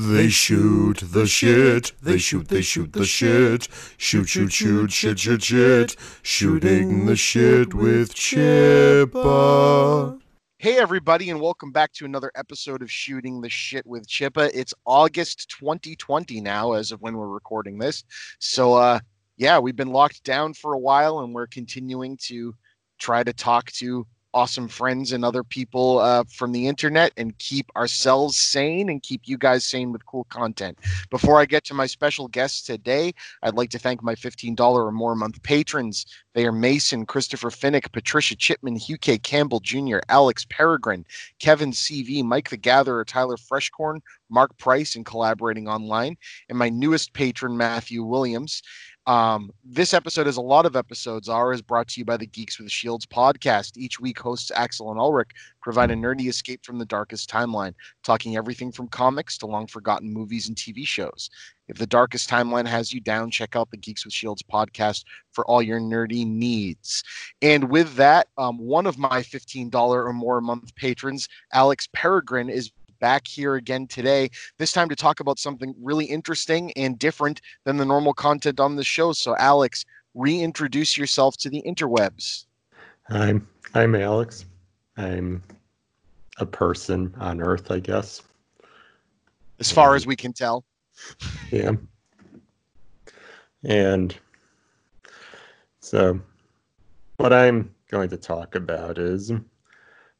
[0.00, 1.92] They shoot the shit.
[2.00, 3.68] They shoot, they shoot the shit.
[3.98, 5.94] Shoot, shoot, shoot, shit, shit, shit.
[6.22, 9.12] Shooting the shit with Chippa.
[10.56, 14.50] Hey, everybody, and welcome back to another episode of Shooting the Shit with Chippa.
[14.54, 18.02] It's August 2020 now, as of when we're recording this.
[18.38, 19.00] So, uh,
[19.36, 22.54] yeah, we've been locked down for a while, and we're continuing to
[22.98, 27.70] try to talk to awesome friends and other people uh, from the internet and keep
[27.76, 30.78] ourselves sane and keep you guys sane with cool content.
[31.10, 33.12] Before I get to my special guests today,
[33.42, 36.06] I'd like to thank my $15 or more a month patrons.
[36.34, 39.18] They are Mason, Christopher Finnick, Patricia Chipman, Hugh K.
[39.18, 41.04] Campbell Jr., Alex Peregrine,
[41.40, 46.16] Kevin CV, Mike the Gatherer, Tyler Freshcorn, Mark Price, and collaborating online,
[46.48, 48.62] and my newest patron, Matthew Williams.
[49.10, 52.28] Um, this episode, as a lot of episodes are, is brought to you by the
[52.28, 53.76] Geeks with Shields podcast.
[53.76, 57.74] Each week, hosts Axel and Ulrich provide a nerdy escape from the darkest timeline,
[58.04, 61.28] talking everything from comics to long forgotten movies and TV shows.
[61.66, 65.02] If the darkest timeline has you down, check out the Geeks with Shields podcast
[65.32, 67.02] for all your nerdy needs.
[67.42, 72.48] And with that, um, one of my $15 or more a month patrons, Alex Peregrine,
[72.48, 77.40] is back here again today, this time to talk about something really interesting and different
[77.64, 79.12] than the normal content on the show.
[79.12, 79.84] So, Alex,
[80.14, 82.46] reintroduce yourself to the interwebs.
[83.08, 84.44] I'm I'm Alex.
[84.96, 85.42] I'm
[86.38, 88.22] a person on Earth, I guess.
[89.58, 90.64] As far as we can tell.
[91.50, 91.72] Yeah.
[93.64, 94.14] And
[95.80, 96.18] so
[97.18, 99.32] what I'm going to talk about is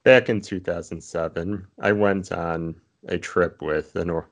[0.05, 2.75] back in 2007, I went on
[3.09, 4.29] a trip with an, or,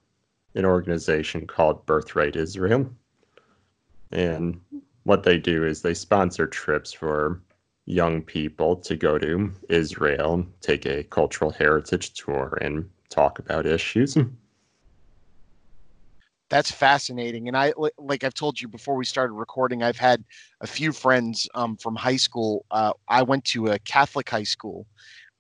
[0.55, 2.89] an organization called Birthright Israel.
[4.11, 4.61] And
[5.05, 7.41] what they do is they sponsor trips for
[7.87, 14.17] young people to go to Israel, take a cultural heritage tour, and talk about issues.
[16.51, 17.49] That's fascinating.
[17.49, 20.25] And I, like I've told you before we started recording, I've had
[20.63, 22.65] a few friends um, from high school.
[22.71, 24.87] Uh, I went to a Catholic high school,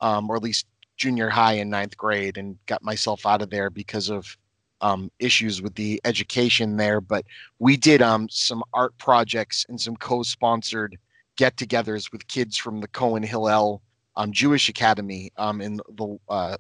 [0.00, 0.66] um, or at least
[0.96, 4.36] junior high and ninth grade, and got myself out of there because of
[4.80, 7.00] um, issues with the education there.
[7.00, 7.24] But
[7.58, 10.96] we did um, some art projects and some co-sponsored
[11.36, 13.80] get-togethers with kids from the Cohen Hillel
[14.16, 16.56] um, Jewish Academy um, in the uh,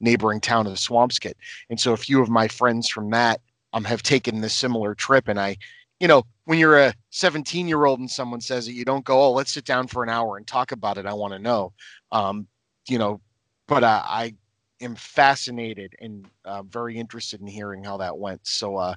[0.00, 1.34] neighboring town of Swampscott.
[1.68, 3.40] And so a few of my friends from that
[3.74, 5.56] um, have taken this similar trip, and I
[6.00, 9.22] you know, when you're a 17 year old and someone says it, you don't go,
[9.22, 11.06] oh, let's sit down for an hour and talk about it.
[11.06, 11.72] I want to know.
[12.12, 12.46] Um,
[12.88, 13.20] you know,
[13.66, 14.34] but uh, I
[14.80, 18.46] am fascinated and uh, very interested in hearing how that went.
[18.46, 18.94] So, uh,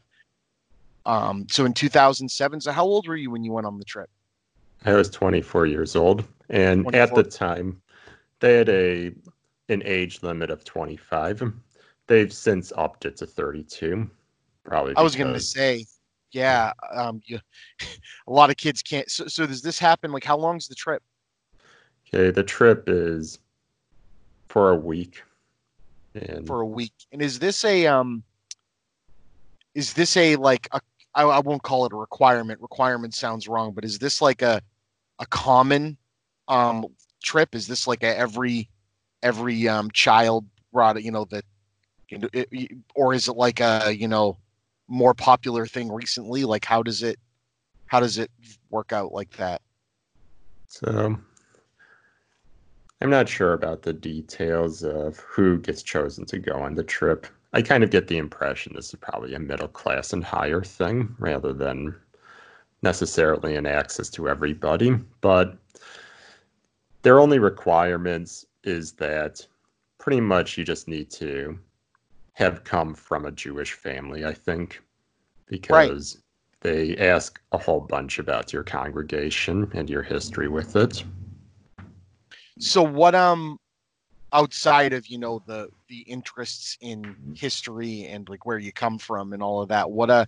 [1.05, 4.09] um, so in 2007, so how old were you when you went on the trip?
[4.85, 7.01] I was 24 years old, and 24.
[7.01, 7.81] at the time,
[8.39, 9.11] they had a
[9.69, 11.51] an age limit of 25.
[12.07, 14.09] They've since upped it to 32.
[14.63, 14.95] Probably.
[14.95, 15.85] I was going to say,
[16.31, 17.39] yeah, um, you,
[18.27, 19.09] a lot of kids can't.
[19.09, 20.11] So, so does this happen?
[20.11, 21.03] Like, how long's the trip?
[22.07, 23.39] Okay, the trip is
[24.57, 25.21] for a week.
[26.15, 26.93] And for a week.
[27.11, 28.23] And is this a um
[29.75, 30.81] is this a like a
[31.13, 32.59] I, I won't call it a requirement.
[32.59, 34.59] Requirement sounds wrong, but is this like a
[35.19, 35.95] a common
[36.47, 36.87] um
[37.23, 37.53] trip?
[37.53, 38.67] Is this like a every
[39.21, 40.43] every um child
[40.73, 41.45] brought you know that
[42.09, 44.39] you know, it, or is it like a you know
[44.87, 47.19] more popular thing recently like how does it
[47.87, 48.31] how does it
[48.69, 49.61] work out like that
[50.65, 51.19] so
[53.01, 57.27] I'm not sure about the details of who gets chosen to go on the trip.
[57.53, 61.15] I kind of get the impression this is probably a middle class and higher thing
[61.19, 61.95] rather than
[62.81, 64.91] necessarily an access to everybody.
[65.21, 65.57] But
[67.03, 69.45] their only requirements is that
[69.99, 71.59] pretty much you just need to
[72.33, 74.81] have come from a Jewish family, I think,
[75.47, 76.23] because right.
[76.61, 81.03] they ask a whole bunch about your congregation and your history with it.
[82.59, 83.59] So what um
[84.33, 89.31] outside of you know the the interests in history and like where you come from
[89.33, 90.25] and all of that what uh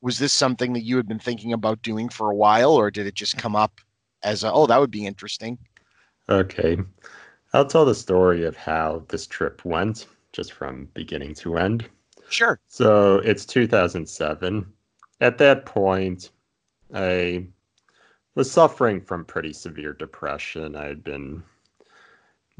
[0.00, 3.06] was this something that you had been thinking about doing for a while or did
[3.06, 3.78] it just come up
[4.22, 5.58] as a, oh that would be interesting
[6.28, 6.78] okay.
[7.52, 11.86] I'll tell the story of how this trip went just from beginning to end.
[12.30, 12.58] Sure.
[12.68, 14.66] So it's 2007
[15.20, 16.30] at that point
[16.94, 17.46] i
[18.34, 20.74] was suffering from pretty severe depression.
[20.74, 21.42] I had been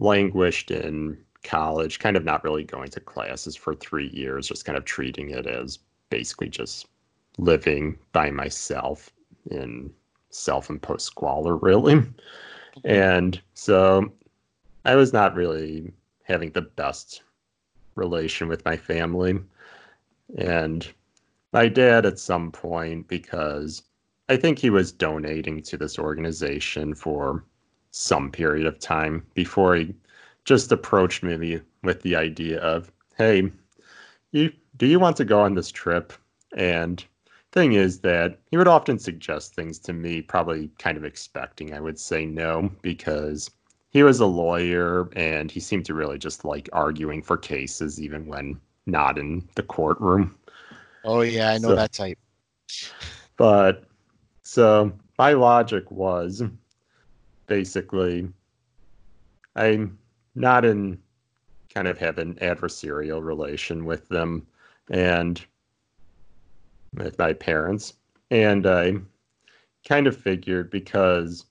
[0.03, 4.77] languished in college, kind of not really going to classes for three years, just kind
[4.77, 5.79] of treating it as
[6.11, 6.87] basically just
[7.39, 9.11] living by myself
[9.51, 9.91] in
[10.31, 11.95] self imposed squalor, really.
[11.95, 12.81] Mm-hmm.
[12.85, 14.13] And so
[14.85, 15.93] I was not really
[16.25, 17.23] having the best
[17.95, 19.39] relation with my family.
[20.39, 20.87] And
[21.53, 23.83] my dad, at some point, because
[24.29, 27.45] I think he was donating to this organization for
[27.93, 29.95] some period of time before he
[30.45, 33.51] just approached me with the idea of, hey,
[34.33, 36.13] you do you want to go on this trip?
[36.57, 37.05] And
[37.53, 41.81] thing is that he would often suggest things to me, probably kind of expecting I
[41.81, 43.51] would say no, because
[43.91, 48.27] he was a lawyer and he seemed to really just like arguing for cases even
[48.27, 50.35] when not in the courtroom.
[51.05, 52.19] Oh yeah, I know So- that type.
[53.37, 53.85] But
[54.43, 56.43] so my logic was
[57.53, 58.27] basically
[59.57, 59.99] I'm
[60.35, 60.99] not in
[61.69, 64.47] kind of have an adversarial relation with them
[64.91, 65.45] and
[66.95, 67.93] with my parents.
[68.31, 68.95] And I
[69.87, 71.45] kind of figured because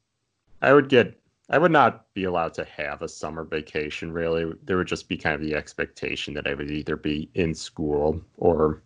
[0.63, 1.19] I would get
[1.51, 4.51] I would not be allowed to have a summer vacation really.
[4.63, 8.19] There would just be kind of the expectation that I would either be in school
[8.37, 8.81] or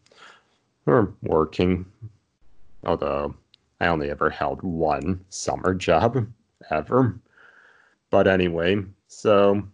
[0.86, 1.86] or working.
[2.84, 3.36] Although
[3.80, 6.28] I only ever held one summer job
[6.72, 7.20] ever.
[8.10, 9.68] But anyway, so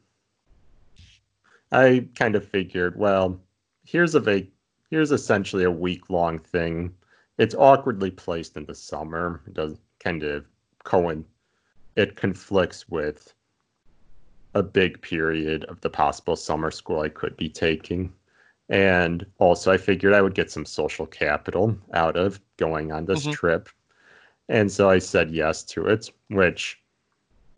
[1.71, 3.39] I kind of figured, well,
[3.83, 4.51] here's a vac-
[4.89, 6.95] here's essentially a week long thing.
[7.38, 9.41] It's awkwardly placed in the summer.
[9.47, 10.45] It does kind of
[10.83, 11.25] coin
[11.95, 13.33] it conflicts with
[14.53, 18.13] a big period of the possible summer school I could be taking.
[18.69, 23.27] And also I figured I would get some social capital out of going on this
[23.27, 23.33] Mhm.
[23.33, 23.69] trip.
[24.49, 26.80] And so I said yes to it, which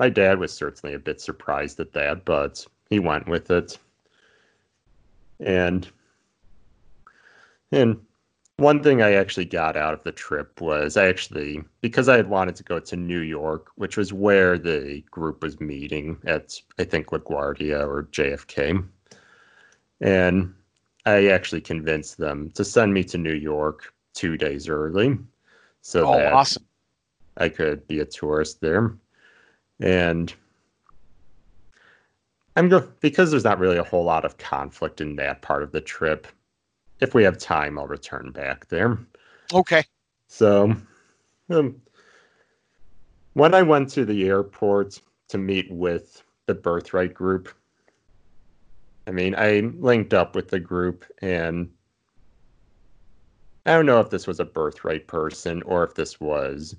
[0.03, 3.79] my dad was certainly a bit surprised at that, but he went with it.
[5.39, 5.89] And
[7.71, 7.97] and
[8.57, 12.27] one thing I actually got out of the trip was I actually because I had
[12.27, 16.83] wanted to go to New York, which was where the group was meeting at I
[16.83, 18.85] think LaGuardia or JFK.
[20.01, 20.53] And
[21.06, 25.17] I actually convinced them to send me to New York two days early
[25.81, 26.65] so Oh, that awesome.
[27.38, 28.97] I could be a tourist there.
[29.79, 30.33] And
[32.55, 35.71] I'm go because there's not really a whole lot of conflict in that part of
[35.71, 36.27] the trip.
[36.99, 38.99] If we have time, I'll return back there.
[39.53, 39.83] Okay.
[40.27, 40.75] So,
[41.49, 41.81] um,
[43.33, 47.49] when I went to the airport to meet with the Birthright group,
[49.07, 51.69] I mean, I linked up with the group and
[53.65, 56.75] I don't know if this was a Birthright person or if this was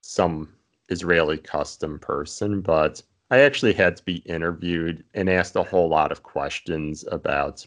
[0.00, 0.48] some
[0.92, 6.12] Israeli custom person, but I actually had to be interviewed and asked a whole lot
[6.12, 7.66] of questions about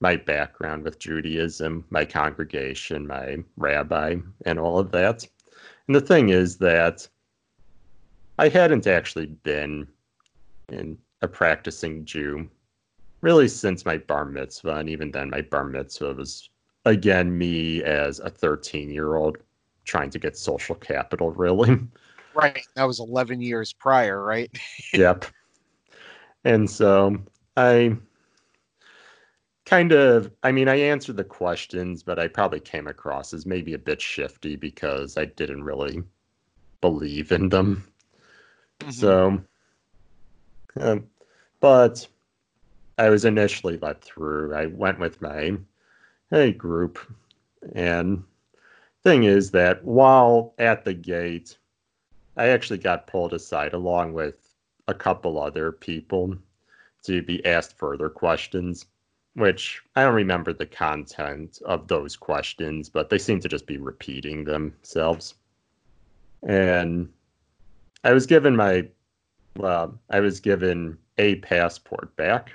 [0.00, 5.26] my background with Judaism, my congregation, my rabbi, and all of that.
[5.86, 7.08] And the thing is that
[8.38, 9.86] I hadn't actually been
[10.68, 12.50] in a practicing Jew
[13.20, 16.50] really since my bar mitzvah, and even then, my bar mitzvah was
[16.84, 19.38] again me as a 13 year old
[19.84, 21.78] trying to get social capital, really.
[22.34, 22.66] Right.
[22.76, 24.50] That was 11 years prior, right?
[24.92, 25.24] yep.
[26.44, 27.16] And so
[27.56, 27.96] I
[29.64, 33.74] kind of, I mean, I answered the questions, but I probably came across as maybe
[33.74, 36.02] a bit shifty because I didn't really
[36.80, 37.84] believe in them.
[38.80, 38.92] Mhm.
[38.92, 39.44] So,
[40.80, 41.06] um,
[41.60, 42.06] but
[42.98, 44.54] I was initially let through.
[44.54, 45.56] I went with my
[46.30, 46.98] hey group,
[47.74, 48.22] and
[49.02, 51.56] thing is that while at the gate,
[52.36, 54.54] I actually got pulled aside along with
[54.88, 56.36] a couple other people
[57.04, 58.86] to be asked further questions,
[59.34, 63.78] which I don't remember the content of those questions, but they seem to just be
[63.78, 65.34] repeating themselves.
[66.42, 67.08] And
[68.02, 68.88] I was given my,
[69.56, 72.52] well, I was given a passport back.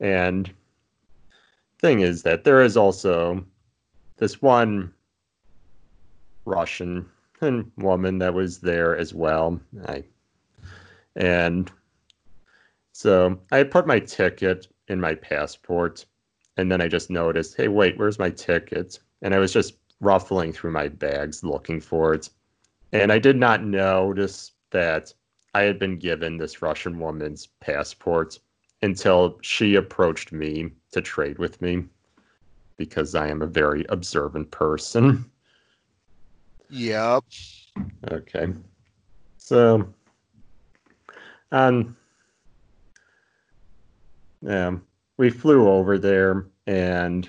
[0.00, 0.52] And
[1.80, 3.44] thing is that there is also
[4.18, 4.92] this one
[6.44, 7.08] Russian
[7.40, 9.60] and woman that was there as well.
[9.86, 10.04] I
[11.16, 11.70] and
[12.92, 16.04] so I put my ticket in my passport,
[16.56, 18.98] and then I just noticed, hey, wait, where's my ticket?
[19.22, 22.30] And I was just ruffling through my bags looking for it,
[22.92, 25.12] and I did not notice that
[25.54, 28.38] I had been given this Russian woman's passport
[28.82, 31.84] until she approached me to trade with me
[32.76, 35.28] because I am a very observant person.
[36.70, 37.24] Yep.
[38.10, 38.48] Okay.
[39.36, 39.88] So,
[41.52, 41.96] um,
[44.46, 44.82] um,
[45.16, 47.28] we flew over there, and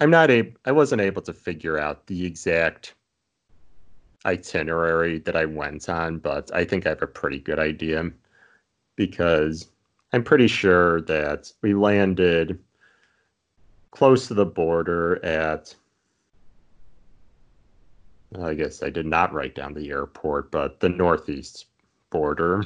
[0.00, 2.94] I'm not a, I wasn't able to figure out the exact
[4.24, 8.10] itinerary that I went on, but I think I have a pretty good idea
[8.96, 9.68] because
[10.12, 12.58] I'm pretty sure that we landed
[13.90, 15.74] close to the border at
[18.42, 21.66] I guess I did not write down the airport, but the northeast
[22.10, 22.62] border.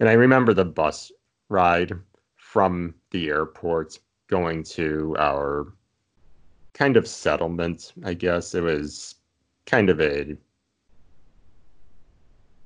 [0.00, 1.10] And I remember the bus
[1.48, 1.92] ride
[2.36, 5.72] from the airport going to our
[6.74, 8.54] kind of settlement, I guess.
[8.54, 9.14] It was
[9.66, 10.36] kind of a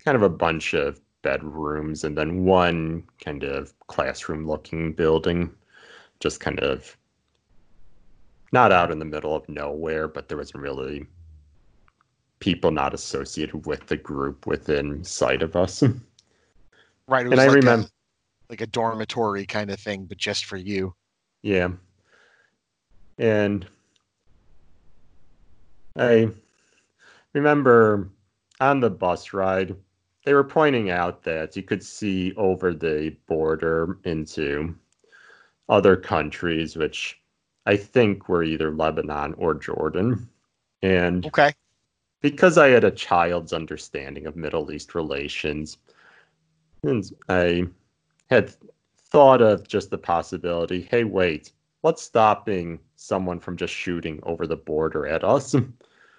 [0.04, 5.52] kind of a bunch of bedrooms and then one kind of classroom looking building
[6.20, 6.96] just kind of
[8.52, 11.04] not out in the middle of nowhere but there wasn't really
[12.40, 15.82] people not associated with the group within sight of us
[17.08, 17.24] Right.
[17.24, 17.90] It was and i like remember a,
[18.50, 20.94] like a dormitory kind of thing, but just for you.
[21.42, 21.68] Yeah.
[23.18, 23.66] And
[25.96, 26.30] I
[27.32, 28.10] remember
[28.60, 29.76] on the bus ride,
[30.24, 34.74] they were pointing out that you could see over the border into
[35.68, 37.20] other countries, which
[37.64, 40.28] I think were either Lebanon or Jordan.
[40.82, 41.54] And Okay.
[42.20, 45.78] Because I had a child's understanding of Middle East relations,
[46.82, 47.66] and I
[48.28, 48.54] had
[48.98, 54.56] thought of just the possibility hey, wait, what's stopping someone from just shooting over the
[54.56, 55.54] border at us?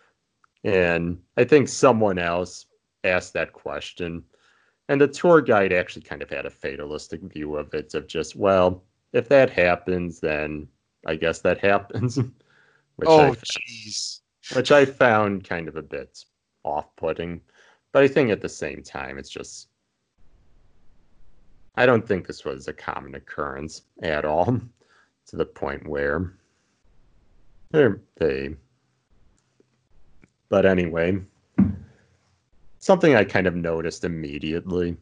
[0.64, 2.66] and I think someone else
[3.04, 4.24] asked that question.
[4.90, 8.36] And the tour guide actually kind of had a fatalistic view of it of just,
[8.36, 10.68] well, if that happens, then
[11.06, 12.18] I guess that happens.
[12.96, 14.22] which oh, jeez.
[14.54, 16.24] Which I found kind of a bit
[16.64, 17.42] off-putting.
[17.92, 19.70] But I think at the same time, it's just
[21.76, 24.60] I don't think this was a common occurrence at all,
[25.28, 26.34] to the point where
[27.70, 28.56] they're, they.
[30.50, 31.20] But anyway,
[32.80, 34.98] something I kind of noticed immediately.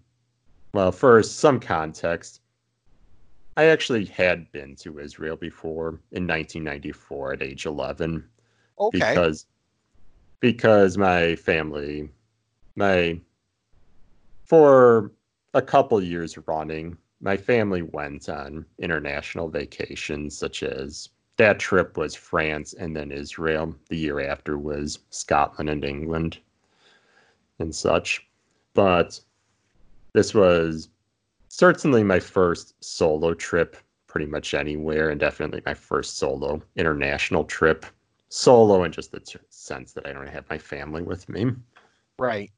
[0.73, 2.41] Well, first, some context.
[3.55, 8.21] I actually had been to Israel before in 1994 at age 11
[8.79, 8.99] Okay.
[8.99, 9.45] because
[10.39, 12.09] because my family
[12.75, 13.19] my
[14.43, 15.11] for
[15.53, 22.15] a couple years running my family went on international vacations such as that trip was
[22.15, 23.75] France and then Israel.
[23.89, 26.37] The year after was Scotland and England
[27.59, 28.25] and such.
[28.73, 29.19] But
[30.13, 30.89] this was
[31.49, 33.75] certainly my first solo trip
[34.07, 37.85] pretty much anywhere and definitely my first solo international trip
[38.29, 41.51] solo in just the t- sense that I don't have my family with me.
[42.17, 42.51] right.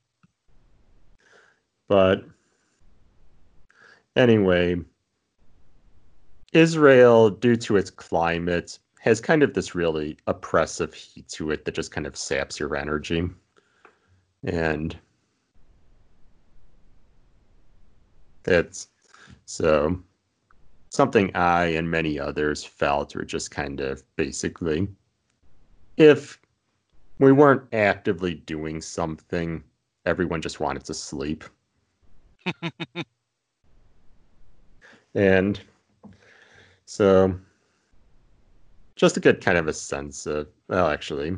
[1.88, 2.26] But
[4.16, 4.76] anyway,
[6.54, 11.76] Israel, due to its climate, has kind of this really oppressive heat to it that
[11.76, 13.30] just kind of saps your energy.
[14.44, 14.98] And
[18.44, 18.88] that's
[19.46, 20.02] so
[20.90, 24.88] something I and many others felt were just kind of basically
[25.98, 26.40] if
[27.20, 29.64] we weren't actively doing something,
[30.06, 31.44] everyone just wanted to sleep.
[35.16, 35.60] and
[36.86, 37.38] so,
[38.96, 41.36] just to get kind of a sense of, well, actually,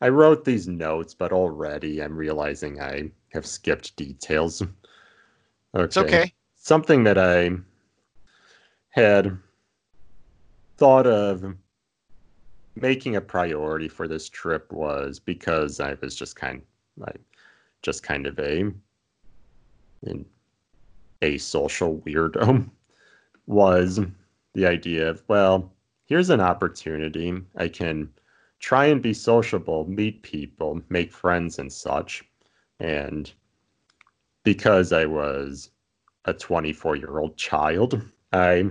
[0.00, 4.62] I wrote these notes, but already I'm realizing I have skipped details.
[4.62, 5.84] Okay.
[5.84, 6.32] It's okay.
[6.56, 7.50] Something that I
[8.90, 9.38] had
[10.76, 11.54] thought of
[12.74, 16.62] making a priority for this trip was because I was just kind
[16.96, 17.20] like
[17.82, 18.70] just kind of a
[21.22, 22.68] a social weirdo
[23.46, 24.00] was
[24.54, 25.72] the idea of well
[26.06, 27.34] here's an opportunity.
[27.56, 28.10] I can
[28.58, 32.22] try and be sociable meet people make friends and such.
[32.80, 33.32] And
[34.44, 35.70] because I was
[36.24, 38.00] a 24 year old child
[38.32, 38.70] I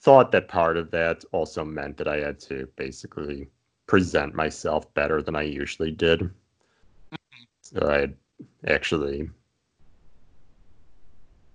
[0.00, 3.48] thought that part of that also meant that I had to basically
[3.86, 6.30] present myself better than I usually did.
[7.62, 8.08] So I
[8.70, 9.28] actually,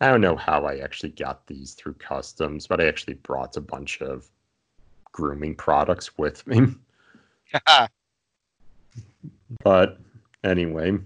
[0.02, 3.62] I don't know how I actually got these through customs, but I actually brought a
[3.62, 4.30] bunch of
[5.12, 6.68] grooming products with me.
[9.64, 10.00] But
[10.44, 10.98] anyway,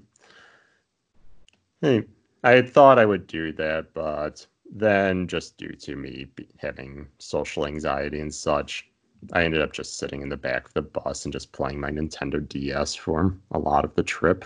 [1.81, 2.05] hey,
[2.43, 7.65] I had thought I would do that, but then just due to me having social
[7.65, 8.87] anxiety and such,
[9.33, 11.89] I ended up just sitting in the back of the bus and just playing my
[11.89, 14.45] Nintendo DS for a lot of the trip.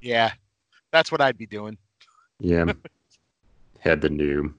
[0.00, 0.32] yeah.
[0.90, 1.76] That's what I'd be doing.
[2.40, 2.72] Yeah.
[3.78, 4.54] had the new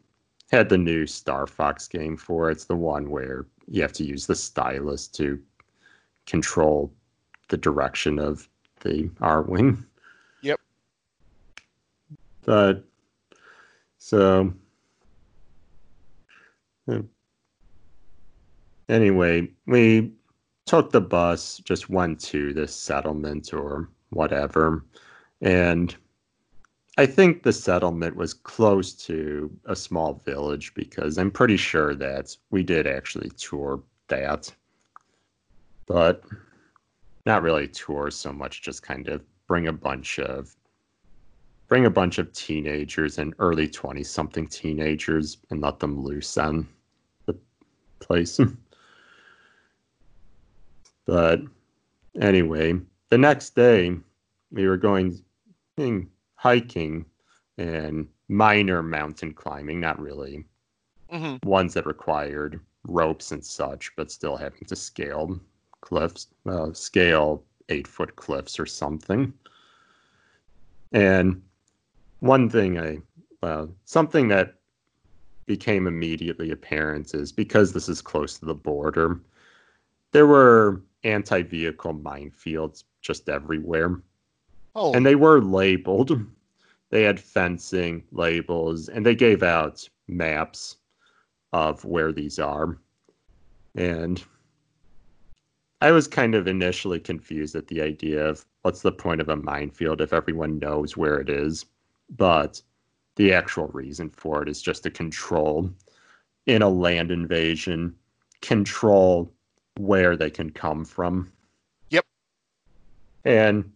[0.51, 2.53] had the new Star Fox game for it.
[2.53, 5.39] It's the one where you have to use the stylus to
[6.25, 6.91] control
[7.49, 8.47] the direction of
[8.79, 9.83] the Arwing.
[10.41, 10.59] Yep.
[12.45, 12.83] But
[13.99, 14.53] so
[18.89, 20.11] anyway, we
[20.65, 24.85] took the bus, just went to the settlement or whatever.
[25.41, 25.95] And
[26.97, 32.35] I think the settlement was close to a small village because I'm pretty sure that
[32.51, 34.53] we did actually tour that.
[35.87, 36.23] But
[37.25, 40.55] not really tour so much, just kind of bring a bunch of
[41.67, 46.67] bring a bunch of teenagers and early 20 something teenagers and let them loose on
[47.99, 48.39] place.
[51.05, 51.41] but
[52.21, 52.79] anyway,
[53.09, 53.95] the next day
[54.51, 55.23] we were going
[56.35, 57.05] hiking
[57.57, 60.45] and minor mountain climbing, not really
[61.11, 61.43] Mhm.
[61.45, 65.39] ones that required ropes and such, but still having to scale
[65.81, 69.33] cliffs, uh, scale eight foot cliffs or something.
[70.91, 71.41] And
[72.19, 73.01] one thing I,
[73.41, 74.58] uh, something that
[75.49, 79.19] became immediately apparent is because this is close to the border,
[80.11, 83.99] there were anti vehicle minefields just everywhere
[84.75, 86.23] Oh, and they were labeled.
[86.91, 90.77] They had fencing labels, and they gave out maps
[91.51, 92.77] of where these are.
[93.75, 94.23] And
[95.81, 99.35] I was kind of initially confused at the idea of what's the point of a
[99.35, 101.65] minefield if everyone knows where it is.
[102.15, 102.61] But
[103.19, 105.69] the actual reason for it is just to control,
[106.45, 107.93] in a land invasion,
[108.41, 109.29] control
[109.75, 111.29] where they can come from.
[111.89, 112.05] Yep.
[113.25, 113.69] And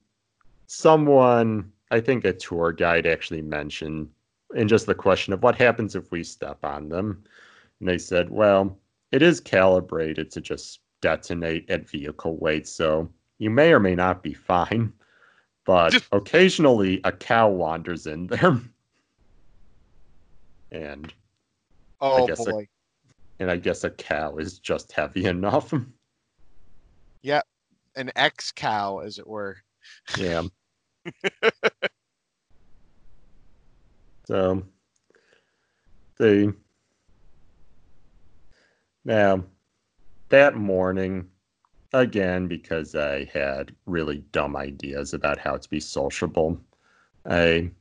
[0.68, 4.10] someone, I think a tour guide actually mentioned
[4.56, 7.22] in just the question of what happens if we step on them.
[7.82, 8.80] And they said, well,
[9.12, 13.10] it is calibrated to just detonate at vehicle weight, so
[13.40, 14.94] you may or may not be fine.
[15.66, 18.62] But occasionally a cow wanders in there.
[20.74, 21.14] And
[22.02, 22.68] oh guess I- boy.
[23.40, 25.74] and I guess a cow is just heavy enough.
[27.26, 27.46] Yep,
[27.96, 29.56] an ex cow, as it were.
[30.18, 30.44] Yeah.
[34.26, 34.64] so
[36.18, 36.54] the
[39.06, 39.44] now
[40.30, 41.30] that morning
[41.94, 46.60] again because I had really dumb ideas about how to be sociable.
[47.26, 47.72] I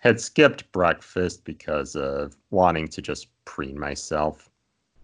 [0.00, 4.50] had skipped breakfast because of wanting to just preen myself.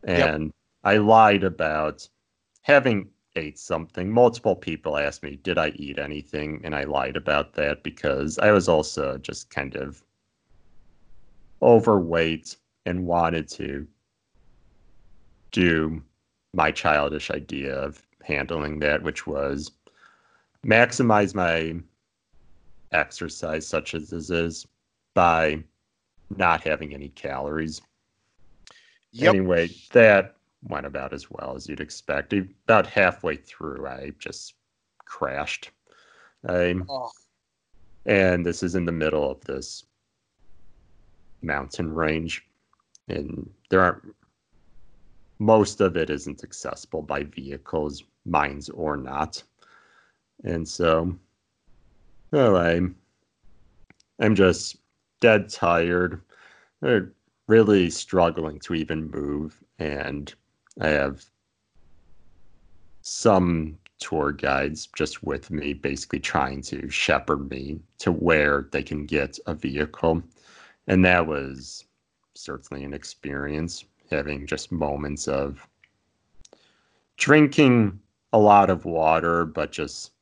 [0.06, 0.35] Yep.
[0.35, 0.52] And
[0.85, 2.09] I lied about
[2.62, 4.11] having ate something.
[4.11, 6.61] Multiple people asked me, Did I eat anything?
[6.64, 10.02] And I lied about that because I was also just kind of
[11.62, 12.56] overweight
[12.87, 13.87] and wanted to
[15.52, 16.02] do
[16.54, 19.72] my childish idea of handling that, which was
[20.64, 21.76] maximize my
[22.92, 24.66] exercise, such as this is,
[25.16, 25.64] by
[26.37, 27.81] not having any calories.
[29.12, 29.35] Yep.
[29.35, 30.37] Anyway, that
[30.68, 32.35] went about as well as you'd expect.
[32.35, 34.55] About halfway through, I just
[35.07, 35.70] crashed.
[36.46, 37.11] I, Oh,
[38.05, 39.87] and this is in the middle of this
[41.40, 42.46] mountain range,
[43.09, 44.14] and there aren't.
[45.38, 49.42] Most of it isn't accessible by vehicles, mines or not,
[50.44, 51.16] and so,
[52.33, 52.96] well, I'm,
[54.18, 54.76] I'm just
[55.20, 56.20] dead tired.
[56.81, 57.12] They're
[57.48, 60.33] really struggling to even move, and
[60.81, 61.24] I have
[63.02, 69.07] some tour guides just with me, basically trying to shepherd me to where they can
[69.07, 70.22] get a vehicle.
[70.87, 71.85] And that was
[72.35, 75.66] certainly an experience, having just moments of
[77.16, 77.98] drinking
[78.33, 80.12] a lot of water, but just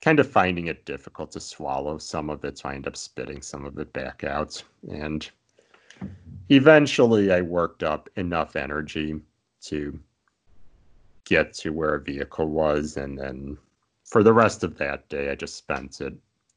[0.00, 2.58] kind of finding it difficult to swallow some of it.
[2.58, 4.62] So I end up spitting some of it back out.
[4.90, 5.28] And
[6.48, 9.20] eventually I worked up enough energy
[9.62, 9.98] to
[11.24, 12.96] get to where a vehicle was.
[12.96, 13.58] And then
[14.04, 16.14] for the rest of that day, I just spent it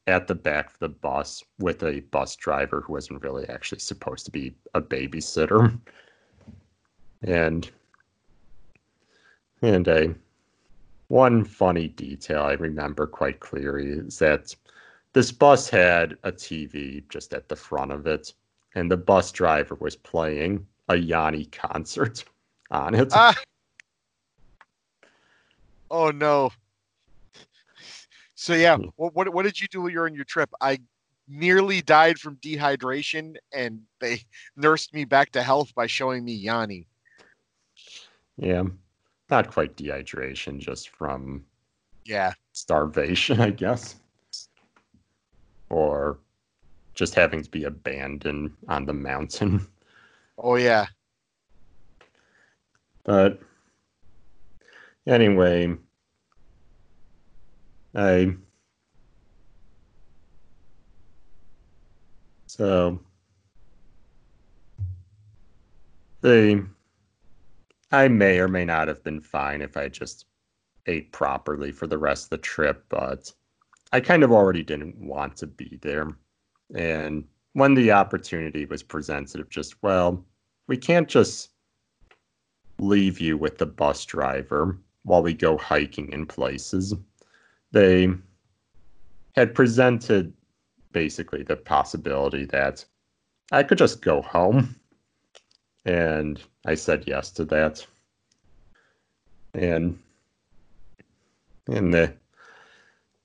[0.07, 4.25] at the back of the bus with a bus driver who wasn't really actually supposed
[4.25, 5.79] to be a babysitter.
[7.23, 7.69] And
[9.61, 10.15] and a
[11.11, 14.55] one funny detail I remember quite clearly is that
[15.11, 18.33] this bus had a TV just at the front of it,
[18.75, 22.23] and the bus driver was playing a Yanni concert
[22.71, 23.11] on it.
[23.13, 23.35] Ah.
[25.89, 26.51] Oh no.
[28.35, 28.87] So yeah, Hmm.
[28.95, 30.49] what, what what did you do during your trip?
[30.61, 30.79] I
[31.27, 34.21] nearly died from dehydration, and they
[34.55, 36.87] nursed me back to health by showing me Yanni.
[38.37, 38.63] Yeah,
[39.31, 41.45] not quite dehydration, just from
[42.05, 42.33] Yeah.
[42.51, 43.95] starvation, I guess,
[45.69, 46.19] or
[46.93, 49.65] just having to be abandoned on the mountain.
[50.37, 50.87] Oh yeah.
[53.03, 53.39] But
[55.07, 55.75] anyway,
[57.95, 58.35] I
[62.47, 62.99] so
[66.21, 66.65] the
[67.91, 70.25] I may or may not have been fine if I just
[70.87, 73.31] ate properly for the rest of the trip, but
[73.91, 76.07] I kind of already didn't want to be there.
[76.73, 80.25] And when the opportunity was presented of just, well,
[80.67, 81.49] we can't just
[82.79, 86.93] leave you with the bus driver while we go hiking in places.
[87.71, 88.09] They
[89.35, 90.33] had presented
[90.91, 92.85] basically the possibility that
[93.51, 94.75] I could just go home.
[95.85, 97.85] And I said yes to that.
[99.53, 99.99] And
[101.67, 102.13] and the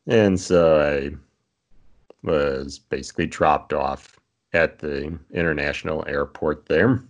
[0.06, 1.16] and so I
[2.22, 4.18] was basically dropped off
[4.52, 7.02] at the international airport there.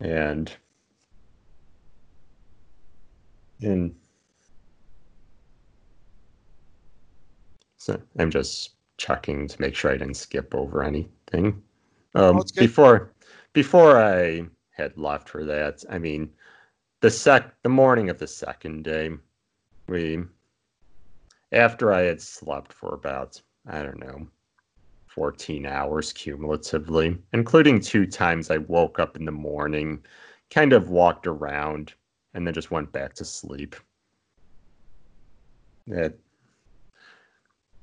[0.00, 0.52] And
[3.62, 3.94] and
[7.78, 11.62] so I'm just checking to make sure I didn't skip over anything.
[12.14, 13.12] Um, Oh, before
[13.56, 16.30] before I had left for that, I mean,
[17.00, 19.12] the sec the morning of the second day,
[19.88, 20.18] we
[21.52, 24.26] after I had slept for about I don't know
[25.06, 30.04] 14 hours cumulatively, including two times I woke up in the morning,
[30.50, 31.94] kind of walked around,
[32.34, 33.74] and then just went back to sleep.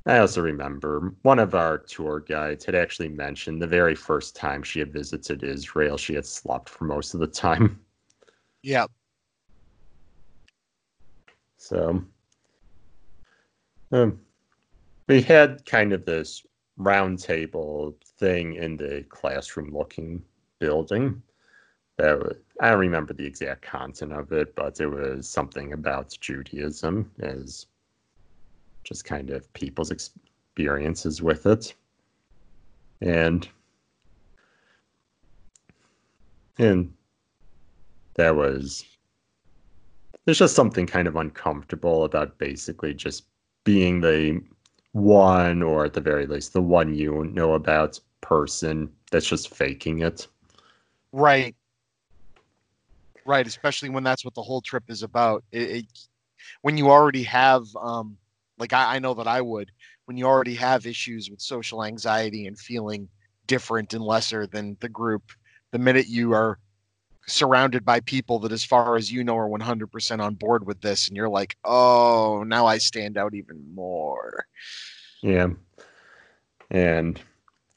[0.06, 4.62] I also remember one of our tour guides had actually mentioned the very first time
[4.62, 7.80] she had visited Israel, she had slept for most of the time.
[8.66, 8.86] Yeah.
[11.58, 12.02] So
[13.92, 14.22] um,
[15.10, 16.46] we had kind of this
[16.78, 20.24] round table thing in the classroom looking
[20.60, 21.22] building.
[21.98, 26.16] That was, I don't remember the exact content of it, but it was something about
[26.22, 27.66] Judaism as
[28.84, 31.74] just kind of people's experiences with it.
[33.02, 33.48] And
[36.58, 36.94] and
[38.16, 38.86] that was
[40.26, 43.26] there's just something kind of uncomfortable about basically just
[43.64, 44.40] being the
[44.92, 50.02] one or at the very least the one you know about person that's just faking
[50.02, 50.28] it
[51.14, 51.56] Right.
[53.26, 55.46] Right, especially when that's what the whole trip is about.
[55.52, 55.86] It, it
[56.62, 58.18] when you already have um
[58.64, 59.72] like I, I know that I would,
[60.06, 63.10] when you already have issues with social anxiety and feeling
[63.46, 65.24] different and lesser than the group,
[65.72, 66.60] the minute you are
[67.28, 71.08] surrounded by people that as far as you know are 100% on board with this
[71.08, 74.46] and you're like, "Oh, now I stand out even more."
[75.24, 75.48] yeah
[76.70, 77.22] and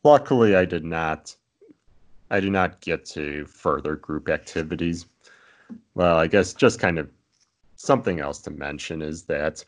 [0.03, 1.35] luckily i did not
[2.31, 5.07] i did not get to further group activities
[5.95, 7.09] well i guess just kind of
[7.77, 9.65] something else to mention is that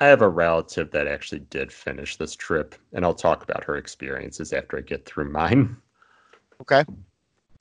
[0.00, 3.76] i have a relative that actually did finish this trip and i'll talk about her
[3.76, 5.76] experiences after i get through mine
[6.60, 6.84] Okay?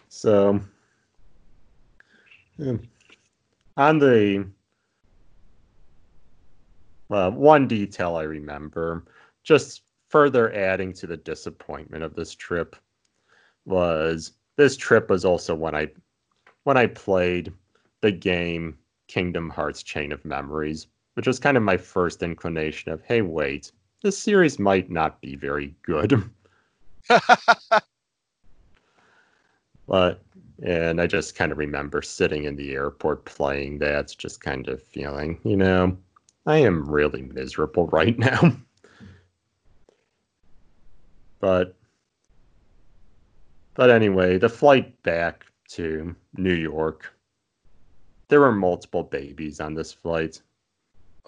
[0.10, 0.60] So,
[2.58, 2.78] yeah.
[3.76, 4.48] on the
[7.10, 9.06] well, one detail I remember,
[9.44, 12.76] just further adding to the disappointment of this trip,
[13.66, 15.90] was this trip was also when I
[16.64, 17.54] when I played
[18.02, 20.88] the game Kingdom Hearts Chain of Memories,
[21.18, 23.72] which was kind of my first inclination of, hey, wait,
[24.04, 26.24] this series might not be very good.
[29.88, 30.22] but
[30.62, 34.80] and I just kind of remember sitting in the airport playing that, just kind of
[34.80, 35.98] feeling, you know,
[36.46, 38.56] I am really miserable right now.
[41.40, 41.76] but
[43.74, 47.12] but anyway, the flight back to New York,
[48.28, 50.44] there were multiple babies on this flight.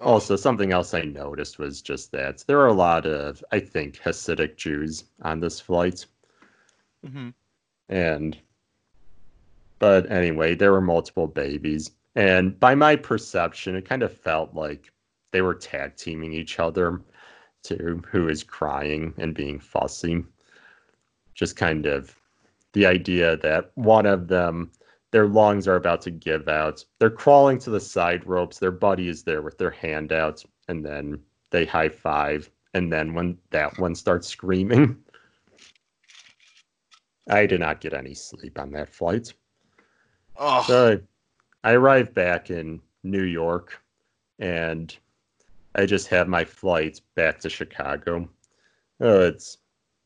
[0.01, 3.97] Also, something else I noticed was just that there are a lot of, I think,
[3.97, 6.05] Hasidic Jews on this flight.
[7.05, 7.33] Mhm.
[7.89, 8.37] And,
[9.79, 11.91] but anyway, there were multiple babies.
[12.15, 14.91] And by my perception, it kind of felt like
[15.31, 17.01] they were tag teaming each other
[17.63, 20.23] to who is crying and being fussy.
[21.33, 22.15] Just kind of
[22.73, 24.71] the idea that one of them,
[25.11, 26.83] their lungs are about to give out.
[26.99, 28.59] They're crawling to the side ropes.
[28.59, 31.19] Their buddy is there with their hand out, and then
[31.49, 32.49] they high five.
[32.73, 34.97] And then when that one starts screaming,
[37.29, 39.33] I did not get any sleep on that flight.
[40.37, 40.99] Oh, So
[41.63, 43.81] I, I arrived back in New York
[44.39, 44.95] and
[45.75, 48.29] I just had my flight back to Chicago.
[48.99, 49.57] Oh, it's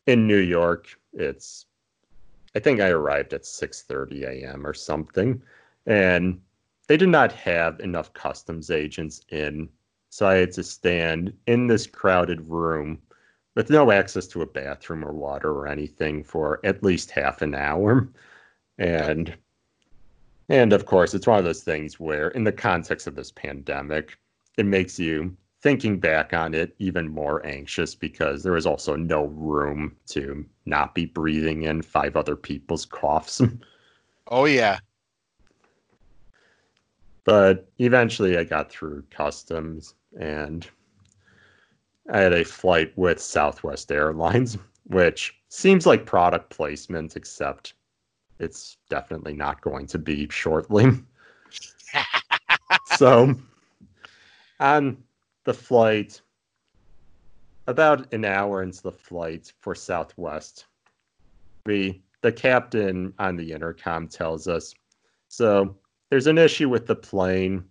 [0.07, 0.87] in New York.
[1.13, 1.65] It's
[2.55, 4.65] I think I arrived at 6:30 a.m.
[4.65, 5.41] or something.
[5.85, 6.41] And
[6.87, 9.69] they did not have enough customs agents in.
[10.09, 13.01] So I had to stand in this crowded room
[13.55, 17.55] with no access to a bathroom or water or anything for at least half an
[17.55, 18.09] hour.
[18.77, 19.35] And
[20.49, 24.17] and of course, it's one of those things where in the context of this pandemic,
[24.57, 29.28] it makes you thinking back on it even more anxious because there was also no
[29.28, 33.41] room to not be breathing in five other people's coughs.
[34.30, 34.80] Oh yeah.
[37.26, 40.65] but eventually I got through customs and
[42.10, 47.73] I had a flight with Southwest Airlines, which seems like product placement, except
[48.39, 50.86] it's definitely not going to be shortly.
[52.95, 53.36] so
[54.62, 54.97] on
[55.45, 56.21] the flight,
[57.67, 60.65] about an hour into the flight for Southwest,
[61.65, 64.73] we the captain on the intercom tells us,
[65.27, 65.75] so
[66.10, 67.63] there's an issue with the plane.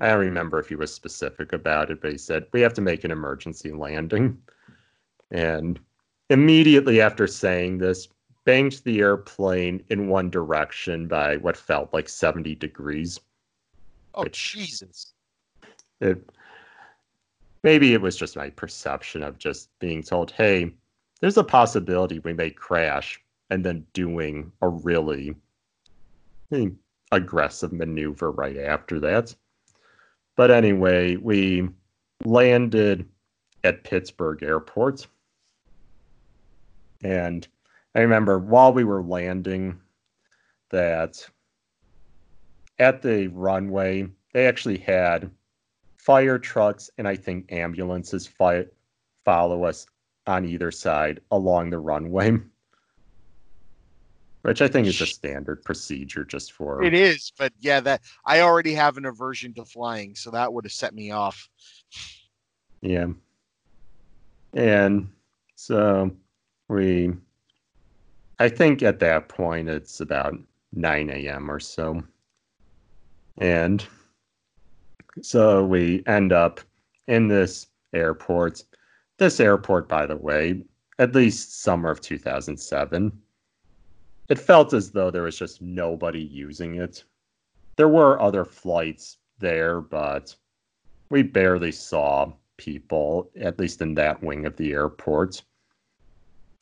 [0.00, 2.80] I don't remember if he was specific about it, but he said we have to
[2.80, 4.38] make an emergency landing.
[5.30, 5.78] And
[6.30, 8.08] immediately after saying this,
[8.44, 13.20] banged the airplane in one direction by what felt like 70 degrees.
[14.14, 15.12] Oh Jesus.
[16.00, 16.30] It
[17.64, 20.72] maybe it was just my perception of just being told, "Hey,
[21.20, 25.34] there's a possibility we may crash," and then doing a really
[26.52, 26.68] eh,
[27.10, 29.34] aggressive maneuver right after that.
[30.36, 31.68] But anyway, we
[32.24, 33.08] landed
[33.64, 35.06] at Pittsburgh Airport,
[37.02, 37.48] and
[37.94, 39.80] I remember while we were landing
[40.70, 41.28] that
[42.78, 45.30] at the runway they actually had
[46.04, 48.66] fire trucks and I think ambulances fi-
[49.24, 49.86] follow us
[50.26, 52.36] on either side along the runway,
[54.42, 56.82] which I think is a standard procedure just for.
[56.82, 60.66] It is, but yeah, that I already have an aversion to flying, so that would
[60.66, 61.48] have set me off.
[62.82, 63.06] Yeah.
[64.52, 65.10] And
[65.56, 66.10] so
[66.68, 67.14] we,
[68.38, 70.36] I think at that point it's about
[70.74, 71.50] 9 a.m.
[71.50, 72.02] or so.
[73.38, 73.84] And
[75.22, 76.60] so we end up
[77.06, 78.64] in this airport.
[79.18, 80.62] This airport, by the way,
[80.98, 83.12] at least summer of 2007,
[84.28, 87.04] it felt as though there was just nobody using it.
[87.76, 90.34] There were other flights there, but
[91.10, 95.42] we barely saw people, at least in that wing of the airport,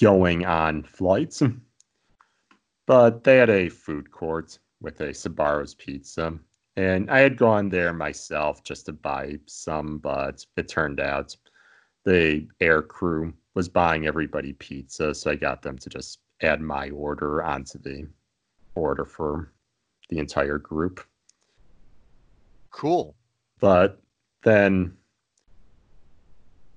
[0.00, 1.42] going on flights.
[2.86, 6.36] But they had a food court with a Sbarro's pizza.
[6.76, 11.37] And I had gone there myself just to buy some, but it turned out
[12.04, 15.14] the air crew was buying everybody pizza.
[15.14, 18.08] So I got them to just add my order onto the
[18.74, 19.52] order for
[20.08, 21.04] the entire group.
[22.70, 23.14] Cool.
[23.61, 24.00] But
[24.42, 24.96] then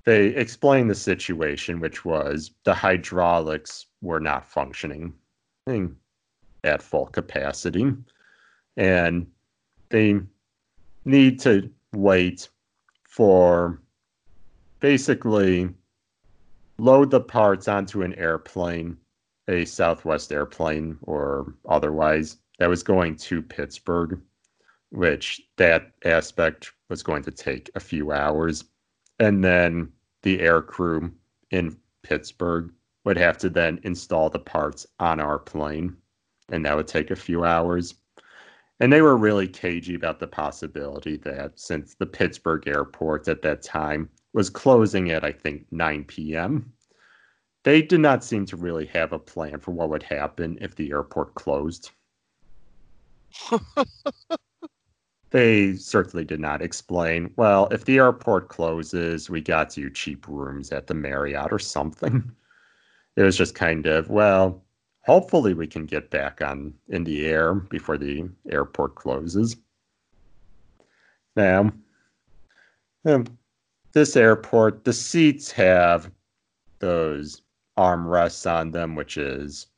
[0.04, 5.14] they explained the situation, which was the hydraulics were not functioning
[6.64, 7.92] at full capacity.
[8.76, 9.26] And
[9.88, 10.20] they
[11.04, 12.48] need to wait
[13.04, 13.80] for
[14.80, 15.68] basically
[16.78, 18.96] load the parts onto an airplane,
[19.48, 24.20] a Southwest airplane or otherwise, that was going to Pittsburgh,
[24.90, 28.64] which that aspect was going to take a few hours.
[29.18, 31.12] And then the air crew
[31.50, 32.72] in Pittsburgh
[33.04, 35.96] would have to then install the parts on our plane,
[36.48, 37.94] and that would take a few hours.
[38.80, 43.62] And they were really cagey about the possibility that since the Pittsburgh airport at that
[43.62, 46.72] time was closing at, I think, 9 p.m.,
[47.64, 50.90] they did not seem to really have a plan for what would happen if the
[50.90, 51.90] airport closed.
[55.30, 60.70] they certainly did not explain, well, if the airport closes, we got you cheap rooms
[60.70, 62.30] at the Marriott or something.
[63.16, 64.65] It was just kind of, well,
[65.06, 69.56] hopefully we can get back on in the air before the airport closes.
[71.36, 71.70] Now,
[73.04, 73.26] um,
[73.92, 76.10] this airport, the seats have
[76.80, 77.42] those
[77.78, 79.68] armrests on them, which is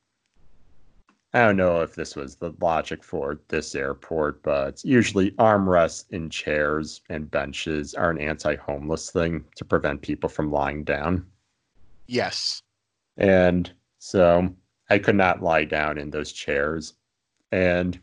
[1.34, 6.30] I don't know if this was the logic for this airport, but usually armrests in
[6.30, 11.26] chairs and benches are an anti-homeless thing to prevent people from lying down.
[12.06, 12.62] Yes.
[13.18, 14.48] And so
[14.90, 16.94] I could not lie down in those chairs.
[17.52, 17.98] And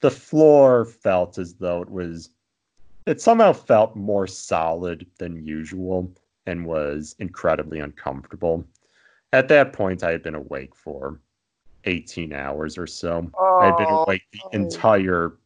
[0.00, 2.30] the floor felt as though it was,
[3.06, 6.12] it somehow felt more solid than usual
[6.46, 8.64] and was incredibly uncomfortable.
[9.32, 11.20] At that point, I had been awake for
[11.84, 13.30] 18 hours or so.
[13.60, 15.38] I had been Oh, awake the entire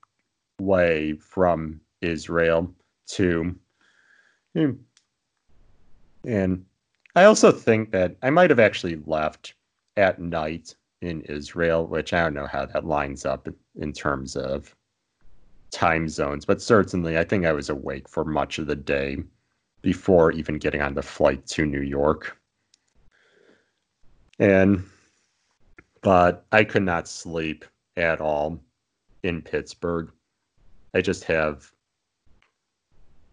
[0.61, 2.73] way from Israel
[3.09, 3.57] to.
[4.55, 4.71] Hmm,
[6.25, 6.64] and
[7.14, 9.55] I also think that I might have actually left
[9.99, 14.75] at night in Israel, which I don't know how that lines up in terms of
[15.71, 19.19] time zones, but certainly I think I was awake for much of the day
[19.83, 22.37] before even getting on the flight to New York.
[24.39, 24.85] And,
[26.01, 27.65] but I could not sleep
[27.97, 28.61] at all
[29.25, 30.11] in Pittsburgh.
[30.95, 31.71] I just have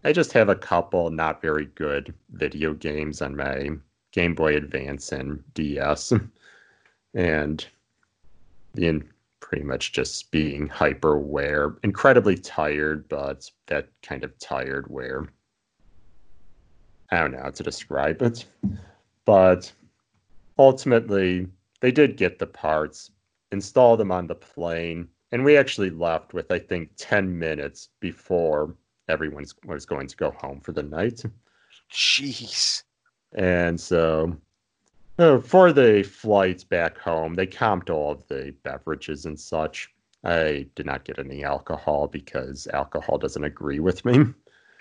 [0.04, 3.70] I just have a couple not very good video games on my
[4.12, 6.12] Game Boy Advance and DS.
[7.16, 7.66] and
[8.74, 9.08] being
[9.40, 15.26] pretty much just being hyper aware, incredibly tired, but that kind of tired where
[17.10, 18.44] I don't know how to describe it.
[19.24, 19.72] But
[20.58, 21.48] ultimately,
[21.80, 23.10] they did get the parts,
[23.50, 28.74] install them on the plane, and we actually left with, I think, 10 minutes before
[29.08, 31.22] everyone was going to go home for the night.
[31.90, 32.82] Jeez.
[33.34, 34.36] And so
[35.18, 39.90] uh, for the flights back home, they comped all of the beverages and such.
[40.24, 44.24] I did not get any alcohol because alcohol doesn't agree with me,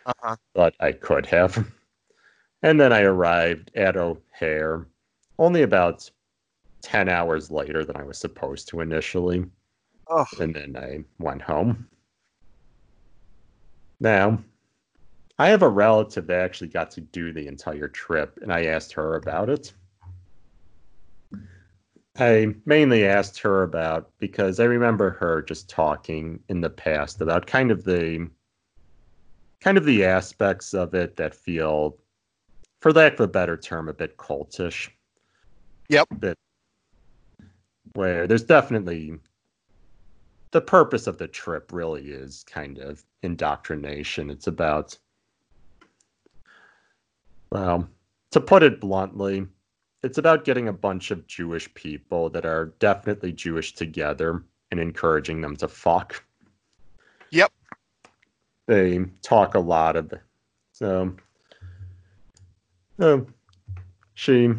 [0.06, 0.36] uh-huh.
[0.54, 1.72] but I could have.
[2.64, 4.88] And then I arrived at O'Hare
[5.38, 6.10] only about
[6.82, 9.46] 10 hours later than I was supposed to initially.
[10.08, 10.26] Oh.
[10.40, 11.88] And then I went home.
[14.00, 14.40] Now,
[15.38, 18.94] I have a relative that actually got to do the entire trip, and I asked
[18.94, 19.74] her about it.
[22.18, 27.46] I mainly asked her about because I remember her just talking in the past about
[27.46, 28.30] kind of the
[29.60, 31.98] kind of the aspects of it that feel,
[32.80, 34.90] for lack of a better term, a bit cultish.
[35.90, 36.08] Yep.
[36.20, 36.38] Bit
[37.96, 39.18] where there's definitely
[40.52, 44.30] the purpose of the trip really is kind of indoctrination.
[44.30, 44.98] It's about
[47.52, 47.88] well,
[48.32, 49.48] to put it bluntly,
[50.06, 55.42] it's about getting a bunch of Jewish people that are definitely Jewish together and encouraging
[55.42, 56.24] them to fuck.
[57.32, 57.52] Yep.
[58.68, 60.14] They talk a lot of
[60.74, 61.16] so
[63.00, 63.34] um,
[64.14, 64.52] she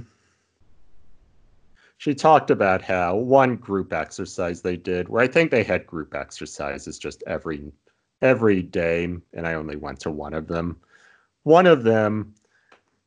[1.98, 6.14] she talked about how one group exercise they did where I think they had group
[6.14, 7.72] exercises just every
[8.20, 10.76] every day and I only went to one of them.
[11.44, 12.34] One of them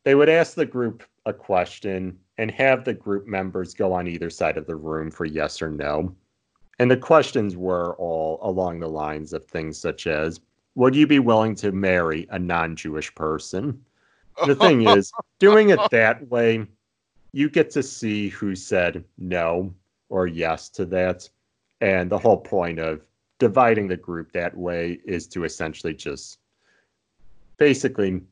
[0.10, 4.32] they would ask the group a question and have the group members go on either
[4.32, 6.16] side of the room for yes or no.
[6.80, 10.40] And the questions were all along the lines of things such as
[10.74, 13.86] Would you be willing to marry a non Jewish person?
[14.48, 16.66] The thing is, doing it that way,
[17.32, 19.72] you get to see who said no
[20.10, 21.30] or yes to that.
[21.82, 23.06] And the whole point of
[23.38, 26.40] dividing the group that way is to essentially just
[27.58, 28.24] basically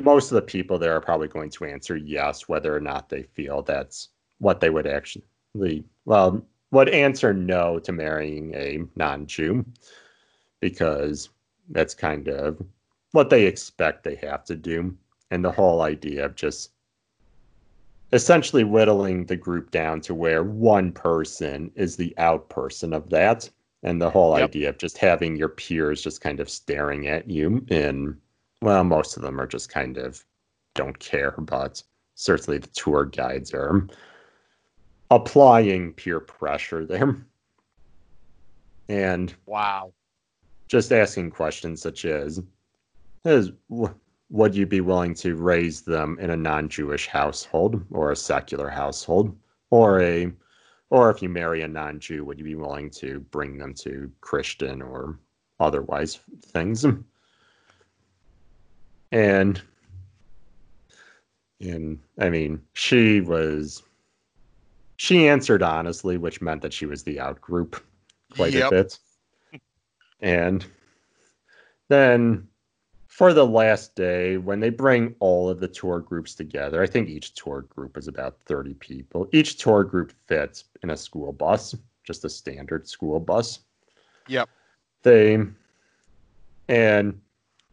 [0.00, 3.22] most of the people there are probably going to answer yes, whether or not they
[3.22, 4.08] feel that's
[4.38, 9.64] what they would actually, well, would answer no to marrying a non Jew
[10.60, 11.30] because
[11.70, 12.60] that's kind of
[13.12, 14.96] what they expect they have to do.
[15.30, 16.70] And the whole idea of just
[18.12, 23.48] essentially whittling the group down to where one person is the out person of that.
[23.82, 24.48] And the whole yep.
[24.48, 28.16] idea of just having your peers just kind of staring at you in
[28.62, 30.24] well, most of them are just kind of
[30.74, 31.82] don't care, but
[32.14, 33.86] certainly the tour guides are
[35.10, 37.16] applying peer pressure there.
[38.88, 39.92] And wow,
[40.68, 42.42] just asking questions such as,
[43.24, 43.52] is
[44.30, 49.36] would you be willing to raise them in a non-Jewish household or a secular household,
[49.70, 50.30] or a,
[50.90, 54.82] or if you marry a non-Jew, would you be willing to bring them to Christian
[54.82, 55.18] or
[55.60, 56.84] otherwise things?
[59.12, 59.60] And
[61.60, 63.82] and I mean, she was
[64.96, 67.82] she answered honestly, which meant that she was the out group
[68.34, 68.68] quite yep.
[68.68, 68.98] a bit.
[70.20, 70.66] And
[71.88, 72.48] then
[73.06, 77.08] for the last day, when they bring all of the tour groups together, I think
[77.08, 79.28] each tour group is about 30 people.
[79.32, 83.60] Each tour group fits in a school bus, just a standard school bus.
[84.28, 84.48] Yep.
[85.02, 85.38] They
[86.68, 87.20] and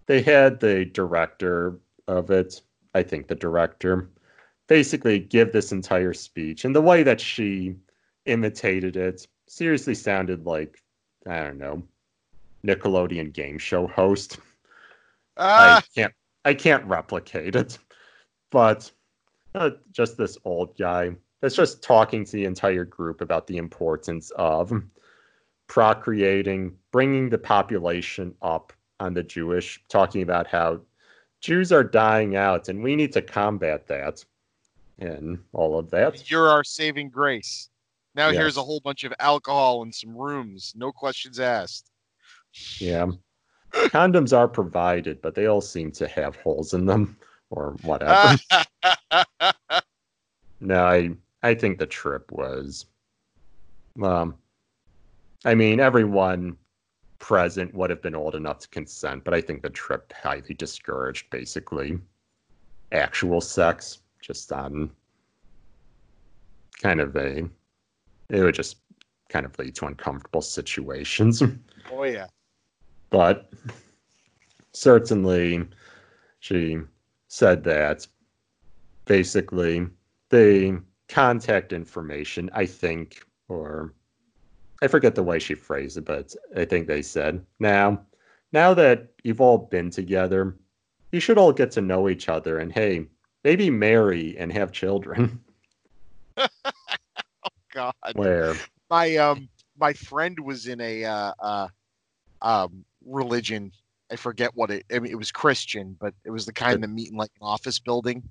[0.07, 2.61] they had the director of it,
[2.93, 4.09] I think the director,
[4.67, 6.65] basically give this entire speech.
[6.65, 7.75] And the way that she
[8.25, 10.81] imitated it seriously sounded like,
[11.27, 11.83] I don't know,
[12.65, 14.39] Nickelodeon game show host.
[15.37, 16.13] I can't
[16.45, 17.77] I can't replicate it.
[18.51, 18.91] But
[19.53, 24.31] uh, just this old guy that's just talking to the entire group about the importance
[24.35, 24.71] of
[25.67, 30.79] procreating, bringing the population up on the Jewish, talking about how
[31.41, 34.23] Jews are dying out and we need to combat that
[34.99, 36.29] and all of that.
[36.29, 37.69] You're our saving grace.
[38.15, 38.37] Now Yes.
[38.37, 40.73] here's a whole bunch of alcohol and some rooms.
[40.75, 41.91] No questions asked.
[42.79, 43.07] Yeah.
[43.73, 47.17] Condoms are provided, but they all seem to have holes in them
[47.49, 48.37] or whatever.
[50.61, 51.11] no, I
[51.43, 52.85] I think the trip was
[54.01, 54.35] um
[55.43, 56.57] I mean everyone
[57.19, 61.29] present would have been old enough to consent, but I think the trip highly discouraged
[61.29, 61.99] basically
[62.91, 64.91] actual sex just on
[66.81, 67.47] kind of a
[68.29, 68.77] it would just
[69.29, 71.41] kind of lead to uncomfortable situations.
[71.91, 72.27] oh yeah.
[73.09, 73.51] but
[74.73, 75.63] certainly
[76.39, 76.77] she
[77.27, 78.05] said that
[79.05, 79.87] basically
[80.29, 83.93] the contact information i think or
[84.81, 87.99] i forget the way she phrased it but i think they said now
[88.51, 90.55] now that you've all been together
[91.11, 93.05] you should all get to know each other and hey
[93.43, 95.39] maybe marry and have children
[96.37, 97.93] oh God.
[98.13, 98.53] where
[98.89, 101.67] My um my friend was in a uh, uh
[102.41, 103.71] um religion.
[104.11, 106.87] I forget what it I mean it was Christian, but it was the kind that
[106.87, 108.23] meet in like an office building.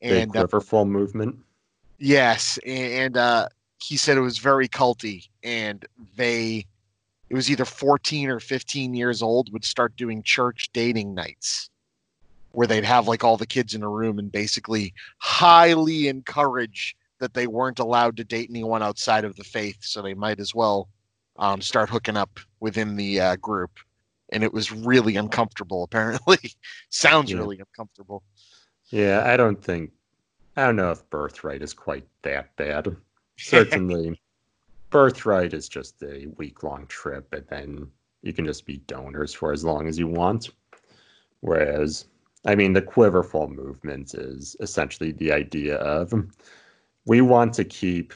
[0.00, 1.38] the And uh, quiverful movement
[1.98, 3.48] Yes, and uh,
[3.84, 5.84] he said it was very culty, and
[6.16, 6.64] they,
[7.28, 11.68] it was either 14 or 15 years old, would start doing church dating nights,
[12.52, 17.34] where they'd have like all the kids in a room and basically highly encourage that
[17.34, 20.88] they weren't allowed to date anyone outside of the faith, so they might as well
[21.36, 23.70] um, start hooking up within the uh, group.
[24.32, 25.82] And it was really uncomfortable.
[25.84, 26.38] Apparently,
[26.90, 27.38] sounds Yeah.
[27.38, 28.22] really uncomfortable.
[28.90, 29.90] Yeah, I don't think
[30.56, 32.96] I don't know if birthright is quite that bad.
[33.36, 34.20] Certainly
[34.90, 37.88] birthright is just a week long trip and then
[38.22, 40.50] you can just be donors for as long as you want.
[41.40, 42.06] Whereas
[42.46, 46.14] I mean the quiverful movement is essentially the idea of
[47.06, 48.14] we want to keep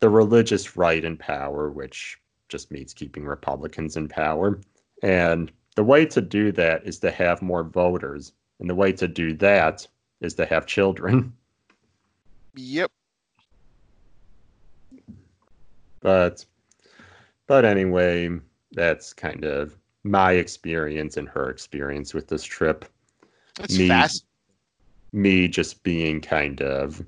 [0.00, 2.18] the religious right in power, which
[2.48, 4.60] just means keeping Republicans in power.
[5.02, 8.32] And the way to do that is to have more voters.
[8.60, 9.86] And the way to do that
[10.20, 11.32] is to have children.
[12.56, 12.90] Yep.
[16.08, 16.46] But
[17.46, 18.30] but anyway,
[18.72, 22.86] that's kind of my experience and her experience with this trip.
[23.56, 24.24] That's Me- fast.
[25.12, 27.04] Me just being kind of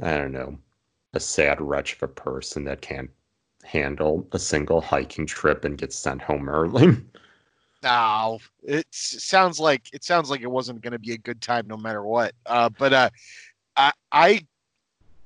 [0.00, 0.56] I don't know,
[1.12, 3.10] a sad wretch of a person that can't
[3.64, 6.96] handle a single hiking trip and gets sent home early.
[7.82, 11.66] No, it sounds like it sounds like it wasn't going to be a good time
[11.68, 12.32] no matter what.
[12.46, 13.10] Uh, but uh,
[13.76, 14.46] I I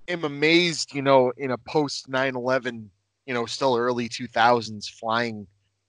[0.09, 2.91] am amazed, you know, in a post 9/11,
[3.27, 5.47] you know, still early 2000s flying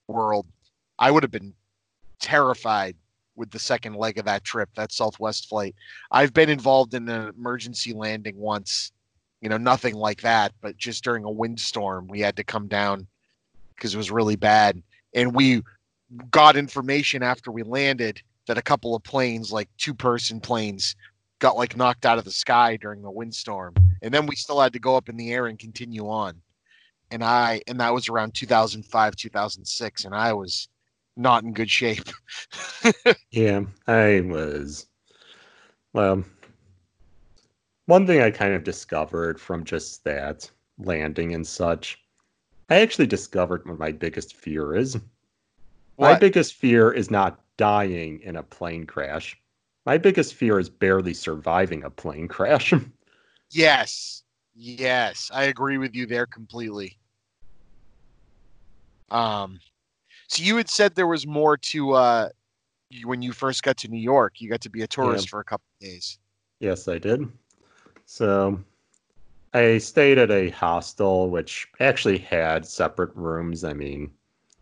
[0.07, 0.45] world,
[0.99, 1.53] I would have been
[2.19, 2.95] terrified
[3.35, 5.75] with the second leg of that trip, that Southwest flight.
[6.11, 8.91] I've been involved in an emergency landing once,
[9.41, 13.07] you know, nothing like that, but just during a windstorm, we had to come down
[13.75, 14.81] because it was really bad,
[15.15, 15.63] and we
[16.29, 20.95] got information after we landed that a couple of planes, like two person planes,
[21.39, 23.73] got like knocked out of the sky during the windstorm.
[24.01, 26.41] And then we still had to go up in the air and continue on.
[27.13, 30.05] And I, and that was around 2005, 2006.
[30.05, 30.67] And I was
[31.15, 32.09] not in good shape.
[33.31, 34.87] Yeah, I was.
[35.93, 36.23] Well,
[37.85, 41.97] one thing I kind of discovered from just that landing and such,
[42.69, 44.97] I actually discovered what my biggest fear is.
[45.97, 49.37] My biggest fear is not dying in a plane crash.
[49.85, 52.73] My biggest fear is barely surviving a plane crash.
[53.51, 54.23] yes.
[54.55, 55.31] Yes.
[55.33, 56.97] I agree with you there completely.
[59.13, 59.59] Um,
[60.27, 62.29] so you had said there was more to, uh,
[62.89, 65.39] you- when you first got to New York, you got to be a tourist for
[65.39, 66.19] a couple days.
[66.59, 67.31] Yes, I did.
[68.05, 68.63] So
[69.53, 73.63] I stayed at a hostel, which actually had separate rooms.
[73.63, 74.11] I mean,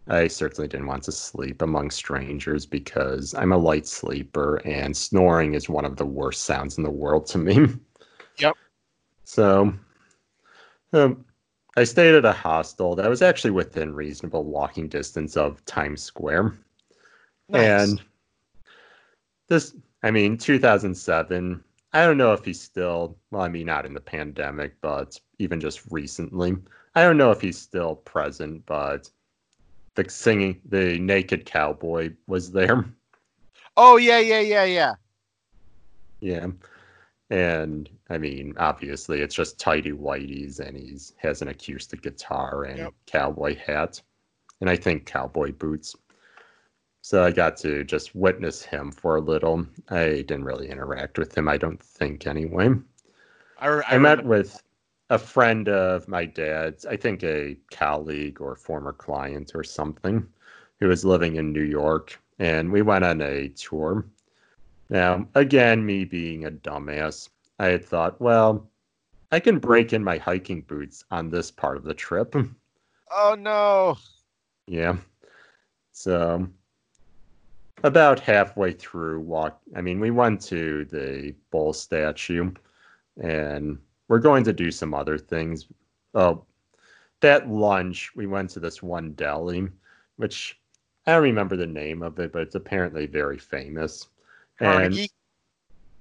[0.07, 5.53] I certainly didn't want to sleep among strangers because I'm a light sleeper and snoring
[5.53, 7.67] is one of the worst sounds in the world to me.
[8.37, 8.57] Yep.
[9.23, 9.73] So
[10.91, 11.25] um,
[11.77, 16.57] I stayed at a hostel that was actually within reasonable walking distance of Times Square.
[17.47, 17.89] Nice.
[17.89, 18.01] And
[19.47, 21.63] this, I mean, 2007,
[21.93, 25.59] I don't know if he's still, well, I mean, not in the pandemic, but even
[25.59, 26.55] just recently.
[26.95, 29.09] I don't know if he's still present, but
[29.95, 32.85] the singing, the naked cowboy was there.
[33.77, 34.93] Oh yeah, yeah, yeah, yeah.
[36.19, 36.47] Yeah.
[37.31, 42.77] And I mean, obviously, it's just tidy whiteies, and he's has an acoustic guitar and
[42.77, 42.93] Yep.
[43.07, 44.01] cowboy hat.
[44.59, 45.95] and I think cowboy boots.
[47.01, 49.65] So I got to just witness him for a little.
[49.89, 52.69] I didn't really interact with him, I don't think, anyway.
[53.57, 54.61] I, re- I met with
[55.09, 60.27] a friend of my dad's, I think a colleague or former client or something,
[60.79, 64.05] who was living in New York, and we went on a tour.
[64.91, 68.69] Now, again, me being a dumbass, I had thought, well,
[69.31, 72.35] I can break in my hiking boots on this part of the trip.
[73.13, 73.97] Oh no.
[74.67, 74.95] Yeah.
[75.91, 76.47] So
[77.83, 82.53] about halfway through walk I mean we went to the bull statue
[83.21, 83.77] and
[84.07, 85.67] we're going to do some other things.
[86.13, 86.45] Oh
[87.19, 89.67] that lunch we went to this one deli,
[90.15, 90.57] which
[91.05, 94.07] I don't remember the name of it, but it's apparently very famous.
[94.61, 95.09] And Carnegie?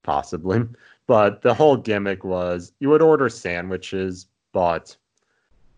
[0.03, 0.63] possibly.
[1.07, 4.97] But the whole gimmick was you would order sandwiches, but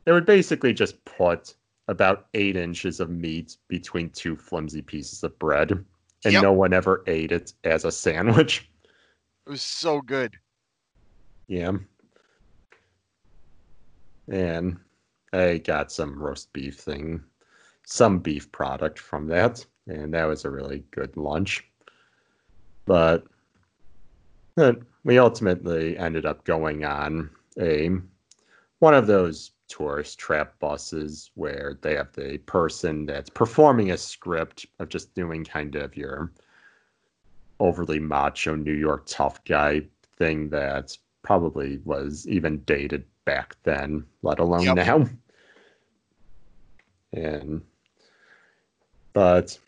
[0.05, 1.55] they would basically just put
[1.89, 6.43] about eight inches of meat between two flimsy pieces of bread, and Yep.
[6.43, 8.69] no one ever ate it as a sandwich.
[9.47, 10.37] It was so good.
[11.49, 11.73] Yeah.
[14.29, 14.79] And
[15.33, 17.23] I got some roast beef thing,
[17.85, 21.65] some beef product from that, and that was a really good lunch.
[22.93, 23.25] But
[25.03, 27.89] we ultimately ended up going on a
[28.81, 34.67] one of those tourist trap buses where they have the person that's performing a script
[34.79, 36.33] of just doing kind of your
[37.61, 39.81] overly macho New York tough guy
[40.19, 44.77] thing that probably was even dated back then, let alone Yep.
[44.77, 45.09] now.
[47.15, 47.63] And
[49.15, 49.59] but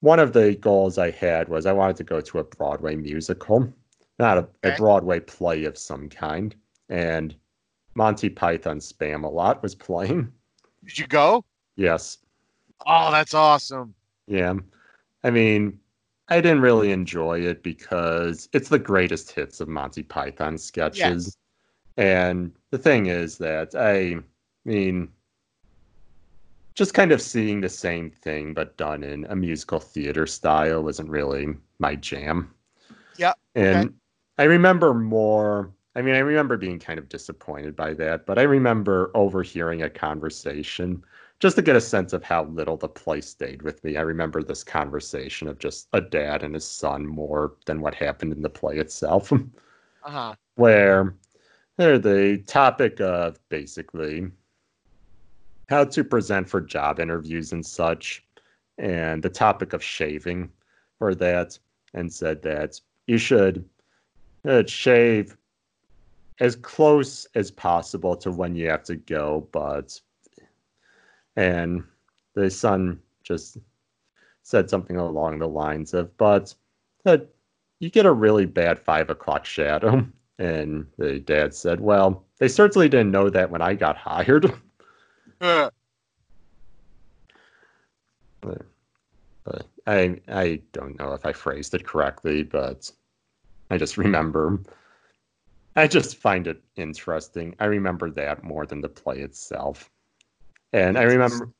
[0.00, 3.72] one of the goals I had was I wanted to go to a Broadway musical,
[4.18, 6.54] not a, a Broadway play of some kind.
[6.88, 7.34] And
[7.94, 10.32] Monty Python Spamalot was playing.
[10.84, 11.44] Did you go?
[11.76, 12.18] Yes.
[12.86, 13.94] Oh, that's awesome.
[14.26, 14.54] Yeah.
[15.22, 15.78] I mean,
[16.28, 16.94] I didn't really hmm.
[16.94, 21.36] enjoy it because it's the greatest hits of Monty Python sketches.
[21.96, 24.16] And the thing is that I
[24.64, 25.10] mean,
[26.74, 31.08] just kind of seeing the same thing but done in a musical theater style wasn't
[31.10, 31.48] really
[31.78, 32.54] my jam.
[33.16, 33.90] Yeah, And okay.
[34.38, 35.72] I remember more.
[35.94, 39.90] I mean, I remember being kind of disappointed by that, but I remember overhearing a
[39.90, 41.04] conversation
[41.40, 43.96] just to get a sense of how little the play stayed with me.
[43.96, 48.32] I remember this conversation of just a dad and his son more than what happened
[48.32, 49.32] in the play itself,
[50.02, 50.36] Uh-huh.
[50.56, 51.16] where
[51.76, 54.30] they're the topic of basically
[55.70, 58.24] how to present for job interviews and such,
[58.78, 60.50] and the topic of shaving
[60.98, 61.58] for that,
[61.94, 63.64] and said that you should
[64.46, 65.36] uh, shave
[66.40, 69.98] as close as possible to when you have to go, but
[71.36, 71.84] and
[72.34, 73.58] the son just
[74.42, 76.54] said something along the lines of, but
[77.06, 77.18] uh,
[77.78, 80.06] you get a really bad five o'clock shadow.
[80.38, 84.50] And the dad said, Well, they certainly didn't know that when I got hired.
[88.42, 88.62] But,
[89.44, 92.90] but I I don't know if I phrased it correctly, but
[93.70, 94.60] I just remember
[95.76, 97.54] I just find it interesting.
[97.60, 99.90] I remember that more than the play itself.
[100.72, 101.50] And I remember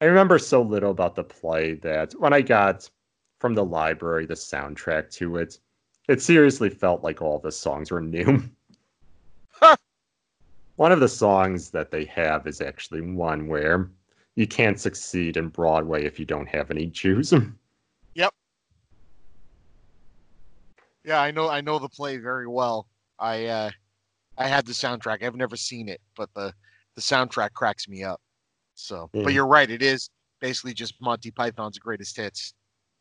[0.00, 2.88] I remember so little about the play that when I got
[3.40, 5.58] from the library the soundtrack to it,
[6.08, 8.42] it seriously felt like all the songs were new.
[10.76, 13.90] One of the songs that they have is actually one where
[14.34, 17.32] you can't succeed in Broadway if you don't have any Jews.
[18.16, 18.32] Yep.
[21.04, 22.86] Yeah, I know I know the play very well.
[23.18, 23.70] I uh
[24.38, 25.24] I had the soundtrack.
[25.24, 26.52] I've never seen it, but the
[26.94, 28.20] the soundtrack cracks me up.
[28.76, 29.22] So, Yeah.
[29.24, 30.10] but you're right, it is
[30.40, 32.54] basically just Monty Python's greatest hits,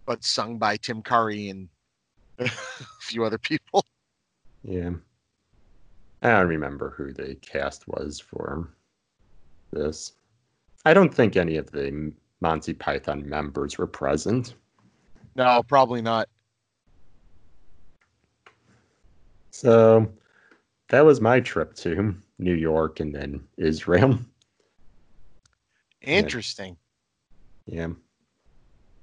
[0.08, 1.70] but sung by Tim Curry and
[2.40, 2.50] a
[3.02, 3.86] few other people.
[4.64, 4.92] Yeah.
[6.24, 8.70] I don't remember who the cast was for
[9.72, 10.14] this.
[10.86, 14.56] I don't think any of the Monty Python members were present.
[15.36, 16.30] No, probably not.
[19.52, 20.12] So
[20.90, 24.18] that was my trip to New York and then Israel.
[26.02, 26.78] Interesting.
[27.66, 27.88] Yeah.
[27.88, 27.96] Do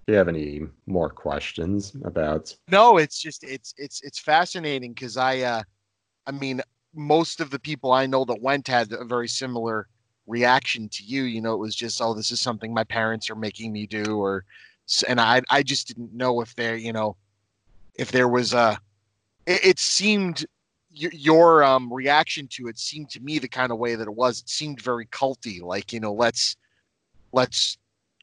[0.06, 2.54] you have any more questions about?
[2.68, 5.62] No, it's just it's it's it's fascinating because I uh
[6.26, 6.62] I mean
[6.94, 9.86] most of the people I know that went had a very similar
[10.26, 11.24] reaction to you.
[11.24, 14.18] You know, it was just oh this is something my parents are making me do
[14.18, 14.44] or
[15.08, 17.16] and I I just didn't know if there you know
[17.94, 18.78] if there was a
[19.46, 20.46] it, it seemed
[20.90, 24.14] y- your um reaction to it seemed to me the kind of way that it
[24.14, 24.40] was.
[24.40, 26.56] It seemed very culty, like you know let's
[27.32, 27.78] let's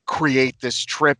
[0.06, 1.18] create this trip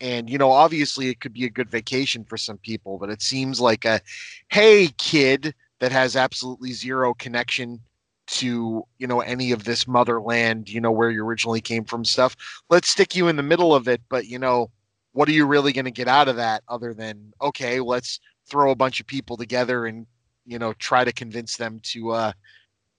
[0.00, 3.22] and you know obviously it could be a good vacation for some people but it
[3.22, 4.00] seems like a
[4.48, 7.80] hey kid that has absolutely zero connection
[8.26, 12.36] to you know any of this motherland you know where you originally came from stuff.
[12.68, 14.70] Let's stick you in the middle of it but you know
[15.12, 18.20] what are you really going to get out of that other than okay let's
[18.50, 20.06] throw a bunch of people together and
[20.44, 22.32] you know try to convince them to uh,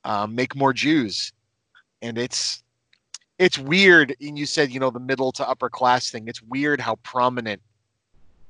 [0.04, 1.34] uh make more jews.
[2.02, 2.64] And it's
[3.38, 6.28] it's weird and you said you know the middle to upper class thing.
[6.28, 7.62] It's weird how prominent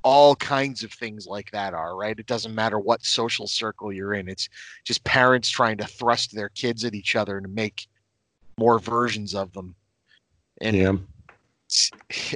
[0.04, 2.18] all kinds of things like that are right?
[2.18, 4.48] It doesn't matter what social circle you're in it's
[4.84, 7.86] just parents trying to thrust their kids at each other to make
[8.58, 9.74] more versions of them.
[10.60, 10.92] And yeah.
[11.66, 11.90] it's,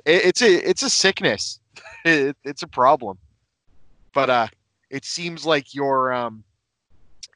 [0.04, 1.60] it's a it's a sickness.
[2.04, 3.18] It, it's a problem.
[4.14, 4.46] But uh
[4.90, 6.44] it seems like your um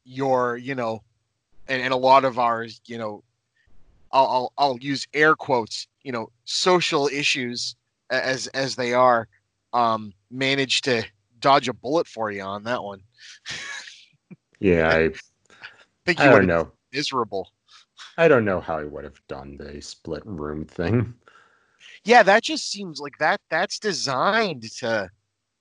[0.05, 1.03] your you know
[1.69, 3.23] and, and a lot of ours you know
[4.13, 7.77] I'll, I'll I'll use air quotes you know social issues
[8.11, 9.29] as as they are
[9.73, 11.05] um managed to
[11.39, 13.01] dodge a bullet for you on that one.
[14.61, 15.13] Yeah, I, I
[16.07, 16.73] think I you don't would know.
[16.93, 17.49] miserable.
[18.17, 21.15] I don't know how I would have done the split room thing.
[22.05, 25.11] Yeah, that just seems like that that's designed to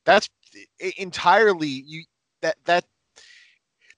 [0.05, 0.29] that's
[0.97, 2.03] entirely you
[2.41, 2.85] that that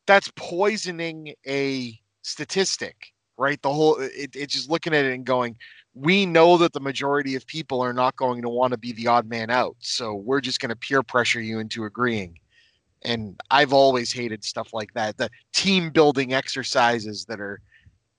[0.08, 2.96] that's poisoning a statistic,
[3.42, 3.62] right?
[3.62, 5.56] The whole it, it's just looking at it and going,
[5.96, 9.08] we know that the majority of people are not going to want to be the
[9.08, 9.76] odd man out.
[9.80, 12.38] So we're just going to peer pressure you into agreeing.
[13.02, 15.18] And I've always hated stuff like that.
[15.18, 17.60] The team building exercises that are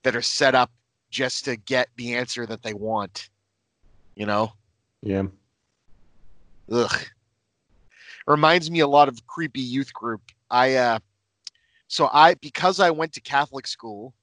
[0.03, 0.69] that are set up
[1.09, 3.29] just to get the answer that they want.
[4.15, 4.51] You know?
[5.01, 5.23] Yeah.
[6.69, 6.99] Ugh.
[8.27, 10.21] Reminds me a lot of creepy youth group.
[10.51, 10.99] I uh
[11.87, 14.13] so I because I went to Catholic school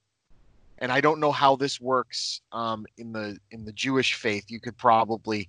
[0.81, 4.45] and I don't know how this works um in the in the Jewish faith.
[4.49, 5.49] You could probably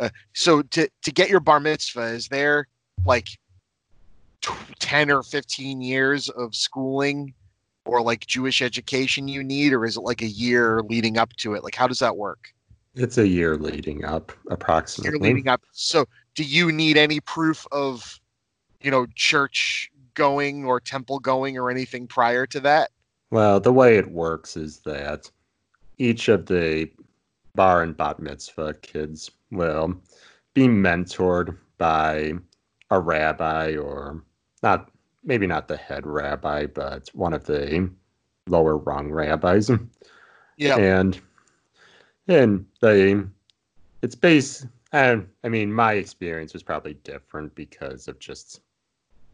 [0.00, 2.68] uh, so to to get your bar mitzvah is there
[3.04, 3.28] like
[4.40, 7.32] t- 10 or 15 years of schooling
[7.84, 11.54] or like Jewish education you need or is it like a year leading up to
[11.54, 11.62] it?
[11.62, 12.52] Like how does that work?
[12.96, 15.10] It's a year leading up, approximately.
[15.10, 15.60] You're leading up.
[15.72, 18.18] So, do you need any proof of,
[18.80, 22.90] you know, church going or temple going or anything prior to that?
[23.30, 25.30] Well, the way it works is that
[25.98, 26.90] each of the
[27.54, 29.96] bar and bat mitzvah kids will
[30.54, 32.34] be mentored by
[32.90, 34.22] a rabbi or
[34.62, 34.90] not,
[35.24, 37.90] maybe not the head rabbi, but one of the
[38.46, 39.70] lower rung rabbis.
[40.56, 40.78] Yeah.
[40.78, 41.20] and
[42.28, 43.16] and they
[44.02, 48.62] it's based and i mean my experience was probably different because of just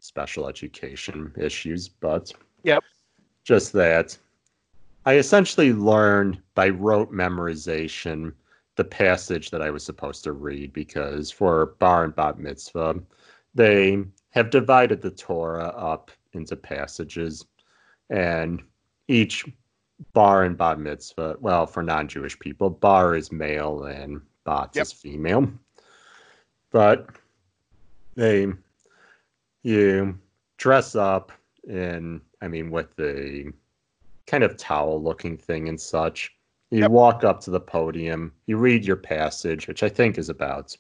[0.01, 2.33] special education issues but
[2.65, 2.83] Yep.
[3.45, 4.17] Just that
[5.07, 8.33] i essentially learned by rote memorization
[8.77, 12.95] the passage that i was supposed to read because for bar and bat mitzvah
[13.55, 17.45] they have divided the torah up into passages
[18.11, 18.63] and
[19.09, 19.45] each
[20.13, 21.37] bar and bat mitzvah.
[21.41, 24.83] Well, for non-Jewish people, bar is male and bat Yep.
[24.83, 25.53] is female.
[26.71, 27.09] But
[28.15, 28.53] they
[29.63, 30.19] you
[30.57, 31.33] dress up
[31.69, 33.53] in, I mean, with the
[34.27, 36.37] kind of towel-looking thing and such.
[36.71, 36.91] You Yep.
[36.91, 38.33] walk up to the podium.
[38.47, 40.77] You read your passage, which I think is about.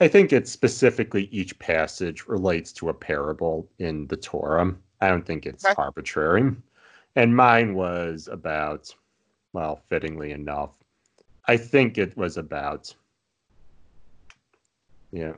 [0.00, 4.74] I think it's specifically each passage relates to a parable in the Torah.
[5.00, 5.74] I don't think it's Okay.
[5.76, 6.56] arbitrary.
[7.16, 8.94] And mine was about,
[9.52, 10.70] well, fittingly enough,
[11.46, 12.94] I think it was about,
[15.10, 15.34] yeah.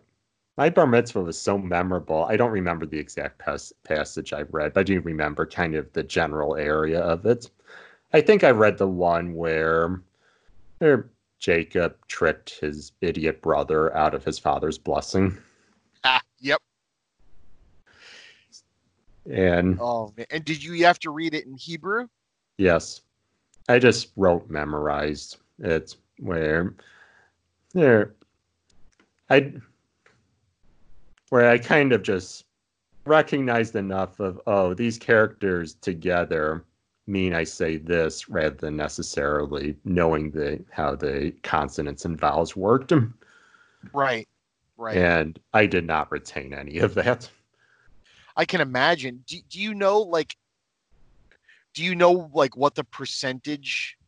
[0.59, 2.25] My bar mitzvah was so memorable.
[2.25, 5.91] I don't remember the exact pas- passage I read, but I do remember kind of
[5.93, 7.51] the general area of it.
[8.13, 10.03] I think I read the one where,
[10.79, 15.39] where Jacob tricked his idiot brother out of his father's blessing.
[16.05, 16.61] Ah, yep.
[19.31, 20.27] And Oh, man.
[20.31, 22.09] and did you have to read it in Hebrew?
[22.59, 23.01] yes,
[23.69, 26.75] I just rote memorized it where
[27.73, 28.15] there
[29.31, 29.55] I
[31.33, 32.45] where I kind of just
[33.07, 36.63] recognized enough of oh these characters together
[37.07, 42.93] mean I say this rather than necessarily knowing the how the consonants and vowels worked.
[43.93, 44.29] Right.
[44.77, 44.97] Right.
[44.97, 47.29] And I did not retain any of that.
[48.37, 49.25] I can imagine.
[49.27, 50.37] Do, do you know like
[51.75, 53.99] do you know like what the percentage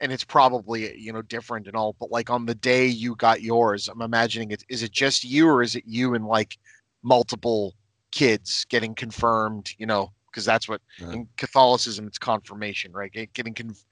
[0.00, 3.42] and it's probably you know different and all but like on the day you got
[3.42, 6.56] yours i'm imagining it is it just you or is it you and like
[7.02, 7.74] multiple
[8.10, 11.10] kids getting confirmed you know because that's what Uh.
[11.10, 13.84] in catholicism it's confirmation right getting conf-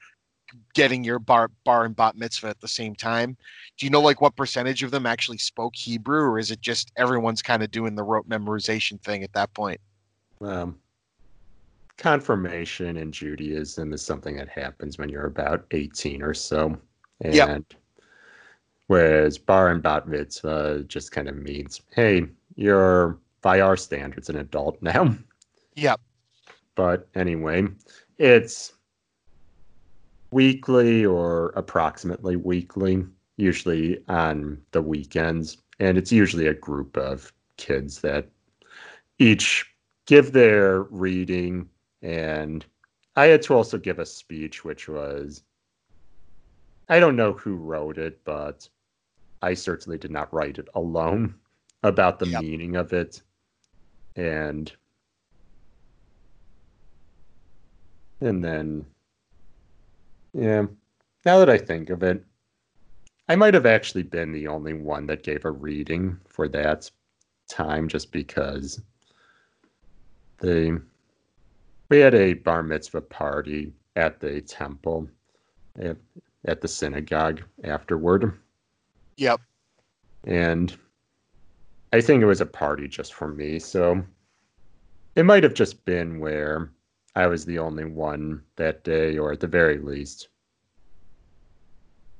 [0.74, 3.36] getting your bar bar and bat mitzvah at the same time.
[3.76, 6.92] Do you know like what percentage of them actually spoke Hebrew, or is it just
[6.96, 9.80] everyone's kind of doing the rote memorization thing at that point?
[10.40, 10.78] Um,
[11.98, 16.78] confirmation in Judaism is something that happens when you're about 18 or so.
[17.22, 17.62] And Yep.
[18.86, 24.36] whereas bar and bat mitzvah just kind of means, hey, you're by our standards an
[24.36, 25.16] adult now.
[25.74, 26.00] Yep.
[26.74, 27.66] But anyway,
[28.18, 28.72] it's
[30.30, 33.04] weekly or approximately weekly,
[33.36, 35.58] usually on the weekends.
[35.78, 38.28] And it's usually a group of kids that
[39.18, 39.74] each
[40.06, 41.68] give their reading.
[42.02, 42.64] And
[43.16, 45.42] I had to also give a speech, which was
[46.88, 48.68] I don't know who wrote it, but
[49.42, 51.40] I certainly did not write it alone
[51.82, 52.46] about the Yep.
[52.48, 53.22] meaning of it.
[54.16, 54.72] And
[58.20, 58.86] and then
[60.32, 60.66] yeah,
[61.24, 62.24] now that I think of it,
[63.28, 66.90] I might have actually been the only one that gave a reading for that
[67.48, 68.82] time just because
[70.38, 70.72] they
[71.88, 75.08] we had a bar mitzvah party at the temple
[75.78, 75.96] at,
[76.46, 78.38] at the synagogue afterward
[79.16, 79.40] Yep.
[80.24, 80.76] and
[81.92, 83.58] I think it was a party just for me.
[83.58, 84.04] So
[85.14, 86.70] it might have just been where
[87.14, 90.28] I was the only one that day, or at the very least.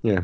[0.03, 0.23] Yeah.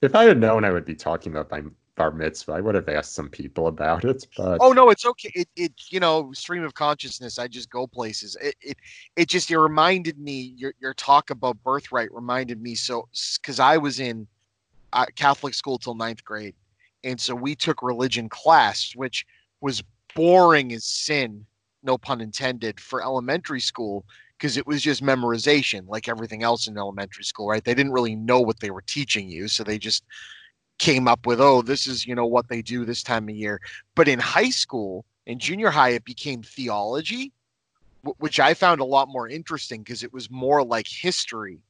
[0.00, 1.62] If I had known I would be talking about my
[1.98, 4.26] bar mitzvah, I would have asked some people about it.
[4.36, 5.30] But Oh no, it's okay.
[5.34, 7.38] It it you know stream of consciousness.
[7.38, 8.36] I just go places.
[8.40, 8.76] It it
[9.16, 10.54] it just it reminded me.
[10.56, 12.74] Your your talk about birthright reminded me.
[12.76, 13.08] So
[13.40, 14.26] because I was in
[14.92, 16.54] uh, Catholic school till ninth grade,
[17.04, 19.26] and so we took religion class, which
[19.60, 19.82] was
[20.14, 21.44] boring as sin.
[21.82, 24.04] No pun intended for elementary school
[24.36, 27.48] because it was just memorization, like everything else in elementary school.
[27.48, 27.64] Right?
[27.64, 30.04] They didn't really know what they were teaching you, so they just
[30.78, 33.60] came up with, oh, this is you know what they do this time of year.
[33.94, 37.32] But in high school in junior high it became theology
[38.04, 41.60] wh- which i found a lot more interesting because it was more like history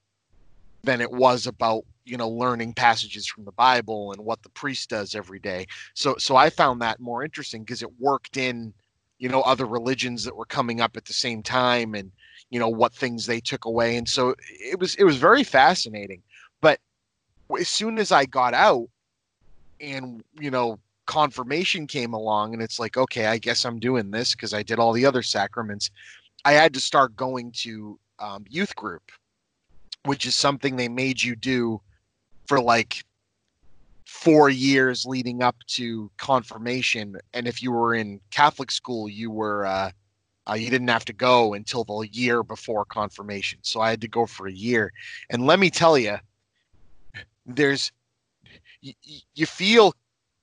[0.84, 4.88] than it was about you know learning passages from the bible and what the priest
[4.88, 5.66] does every day.
[5.94, 8.72] So so i found that more interesting because it worked in
[9.18, 12.11] you know other religions that were coming up at the same time and
[12.50, 13.96] you know what things they took away.
[13.96, 16.22] And so it was it was very fascinating.
[16.61, 16.78] But
[17.59, 18.88] as soon as i got out
[19.80, 24.34] and you know confirmation came along and it's like okay i guess i'm doing this
[24.34, 25.90] because i did all the other sacraments.
[26.44, 29.10] I had to start going to um, youth group
[30.04, 31.80] which is something they made you do
[32.46, 33.04] for like
[34.06, 39.66] four years leading up to confirmation and if you were in catholic school you were
[39.66, 39.90] uh,
[40.48, 44.08] uh, you didn't have to go until the year before confirmation so i had to
[44.08, 44.92] go for a year
[45.30, 46.16] and let me tell you
[47.46, 47.92] there's
[48.82, 49.94] y- y- you feel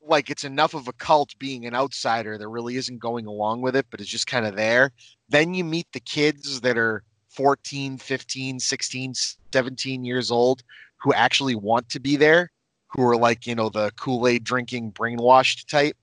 [0.01, 3.75] like it's enough of a cult being an outsider that really isn't going along with
[3.75, 4.91] it but it's just kind of there.
[5.29, 9.13] Then you meet the kids that are 14 15 16
[9.51, 10.63] 17 years old
[10.97, 12.51] who actually want to be there
[12.87, 15.97] who are like you know the kool-aid drinking brainwashed type.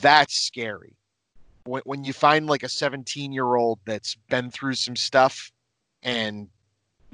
[0.00, 0.96] That's scary.
[1.64, 5.52] When, when you find like a 17 year old that's been through some stuff
[6.02, 6.48] and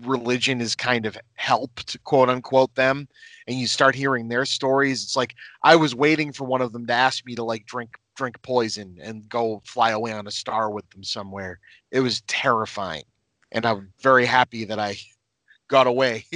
[0.02, 3.08] religion has kind of helped quote unquote them
[3.46, 6.86] and you start hearing their stories it's like i was waiting for one of them
[6.86, 10.70] to ask me to like drink drink poison and go fly away on a star
[10.70, 11.60] with them somewhere.
[11.92, 13.04] It was terrifying
[13.52, 14.96] and i'm very happy that i
[15.68, 16.24] got away.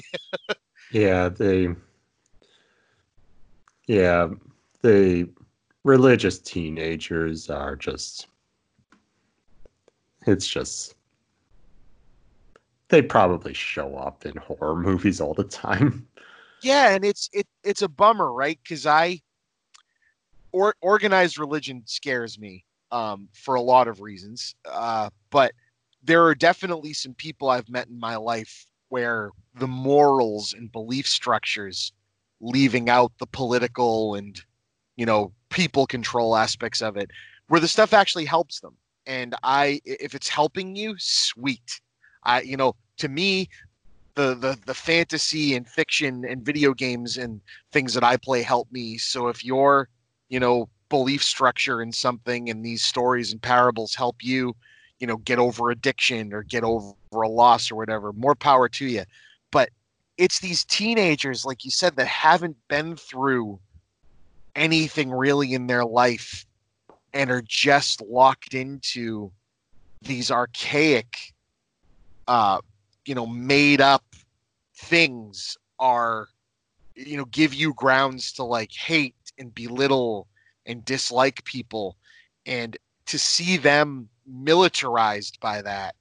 [0.93, 1.77] Yeah, the
[3.87, 4.27] yeah,
[4.83, 5.29] the
[5.85, 8.27] religious teenagers are just
[10.27, 10.97] it's just
[12.91, 16.07] they probably show up in horror movies all the time.
[16.62, 18.59] yeah and it's it it's a bummer right?
[18.62, 19.20] Because i
[20.53, 25.53] or organized religion scares me um for a lot of reasons uh but
[26.03, 31.07] there are definitely some people i've met in my life where the morals and belief
[31.07, 31.93] structures
[32.41, 34.43] leaving out the political and
[34.97, 37.11] you know people control aspects of it
[37.49, 38.76] where the stuff actually helps them.
[39.07, 41.80] And i if it's helping you sweet
[42.25, 43.49] i you know to me
[44.14, 47.41] the the the fantasy and fiction and video games and
[47.73, 48.99] things that I play help me.
[48.99, 49.89] So if your
[50.29, 54.55] you know belief structure in something and these stories and parables help you,
[54.99, 58.87] you know, get over addiction or get over a loss or whatever, more power to
[58.87, 59.05] you.
[59.53, 59.71] But
[60.18, 63.61] it's these teenagers, like you said, that haven't been through
[64.57, 66.45] anything really in their life
[67.14, 69.31] and are just locked into
[70.03, 71.33] these archaic
[72.31, 72.61] uh
[73.07, 74.05] you know made up
[74.76, 76.28] things are
[76.95, 80.28] you know give you grounds to like hate and belittle
[80.66, 81.97] and dislike people
[82.47, 82.76] and
[83.07, 85.95] to see them militarized by that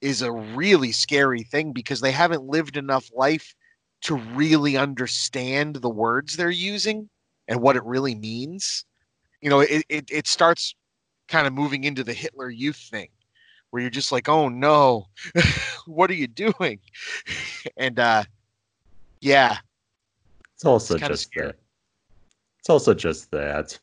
[0.00, 3.54] is a really scary thing because they haven't lived enough life
[4.02, 7.10] to really understand the words they're using
[7.48, 8.86] and what it really means.
[9.42, 10.74] You know, it, it, it starts
[11.28, 13.08] kind of moving into the Hitler Youth thing
[13.70, 15.06] where you're just like, oh no,
[15.86, 16.80] what are you doing?
[17.76, 18.24] and uh,
[19.20, 19.58] yeah.
[20.54, 21.48] It's also It's just scary.
[21.48, 21.56] that.
[22.58, 23.78] It's also just that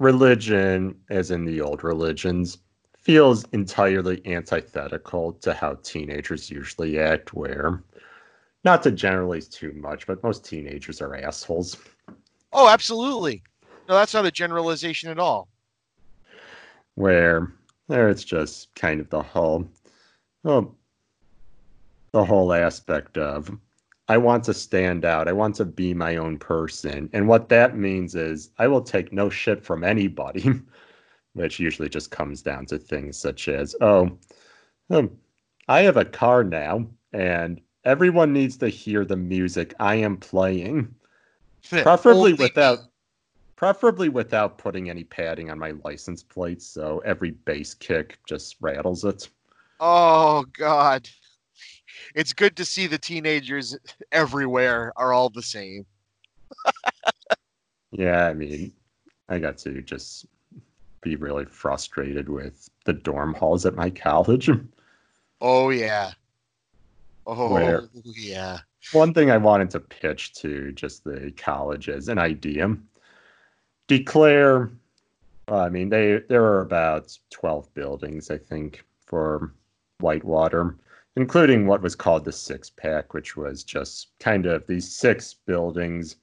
[0.00, 2.58] religion, as in the old religions,
[2.98, 7.82] feels entirely antithetical to how teenagers usually act, where
[8.64, 11.76] not to generalize too much, but most teenagers are assholes.
[12.52, 13.42] Oh, absolutely.
[13.88, 15.48] No, that's not a generalization at all.
[16.96, 17.52] where
[17.88, 19.68] there it's just kind of the whole
[20.42, 20.76] well
[22.12, 23.50] the whole aspect of
[24.08, 25.28] I want to stand out.
[25.28, 27.10] I want to be my own person.
[27.12, 30.50] And what that means is I will take no shit from anybody,
[31.34, 34.10] which usually just comes down to things such as, oh,
[34.90, 35.10] um,
[35.68, 40.94] I have a car now, and everyone needs to hear the music I am playing
[41.68, 42.78] preferably without.
[43.58, 49.04] Preferably without putting any padding on my license plate, so every bass kick just rattles
[49.04, 49.28] it
[49.80, 51.08] Oh God.
[52.14, 53.76] It's good to see the teenagers
[54.12, 55.84] everywhere are all the same.
[57.92, 58.72] yeah i mean
[59.28, 60.26] i got to just
[61.02, 64.48] be really frustrated with the dorm halls at my college
[65.40, 66.12] Oh yeah.
[67.26, 67.88] Oh Where?
[68.04, 68.58] yeah.
[68.92, 72.74] one thing i wanted to pitch to just the college as an idea
[73.88, 74.70] declare
[75.48, 79.52] well, i mean they there are about 12 buildings i think for
[79.98, 80.76] whitewater
[81.16, 86.16] including what was called the six pack which was just kind of these six buildings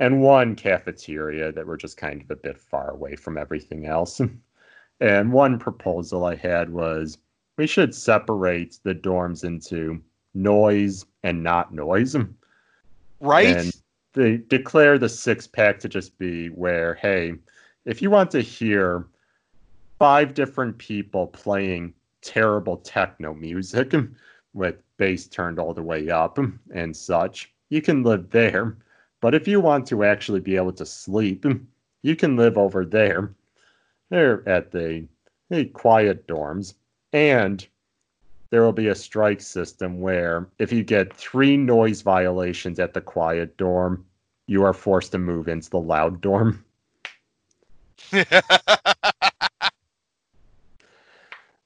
[0.00, 4.20] and one cafeteria that were just kind of a bit far away from everything else
[5.00, 7.18] and one proposal i had was
[7.56, 10.00] we should separate the dorms into
[10.34, 12.16] noise and not noise
[13.20, 13.56] Right?
[13.56, 13.72] and
[14.18, 17.34] they declare the six pack to just be where, hey,
[17.84, 19.06] if you want to hear
[20.00, 23.94] five different people playing terrible techno music
[24.54, 26.36] with bass turned all the way up
[26.74, 28.76] and such, you can live there.
[29.20, 31.46] But if you want to actually be able to sleep,
[32.02, 33.32] you can live over there.
[34.10, 35.06] They're at the,
[35.48, 36.74] the quiet dorms.
[37.12, 37.64] And
[38.50, 43.00] there will be a strike system where if you get three noise violations at the
[43.00, 44.04] quiet dorm,
[44.48, 46.64] you are forced to move into the loud dorm.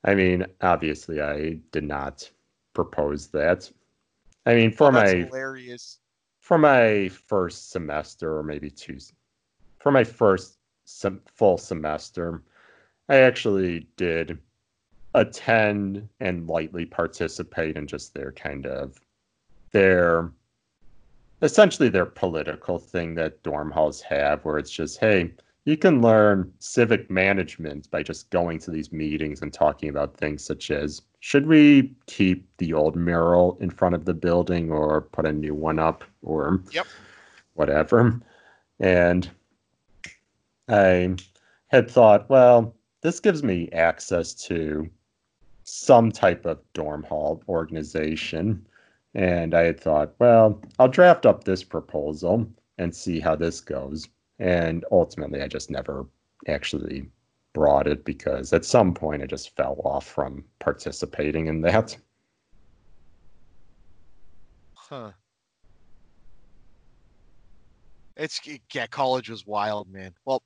[0.05, 2.29] I mean, obviously, I did not
[2.75, 3.71] propose that.
[4.45, 6.01] I mean, for Oh, my hilarious.
[6.41, 8.99] for my first semester, or maybe two,
[9.79, 12.43] for my first sem- full semester,
[13.09, 14.39] I actually did
[15.15, 19.01] attend and lightly participate in just their kind of
[19.71, 20.33] their
[21.43, 25.31] essentially their political thing that dorm halls have where it's just hey
[25.65, 30.45] you can learn civic management by just going to these meetings and talking about things
[30.45, 35.27] such as should we keep the old mural in front of the building or put
[35.27, 36.87] a new one up or Yep.
[37.55, 38.21] whatever
[38.81, 39.31] and
[40.69, 41.15] i
[41.69, 44.89] had thought well this gives me access to
[45.65, 48.67] some type of dorm hall organization.
[49.15, 52.47] And I had thought, well, I'll draft up this proposal
[52.79, 54.09] and see how this goes.
[54.39, 56.07] And ultimately, I just never
[56.49, 57.09] actually
[57.53, 61.97] brought it because at some point I just fell off from participating in that.
[64.75, 65.13] Huh.
[68.17, 68.41] It's
[68.73, 70.15] yeah, college was wild, man.
[70.25, 70.43] Well,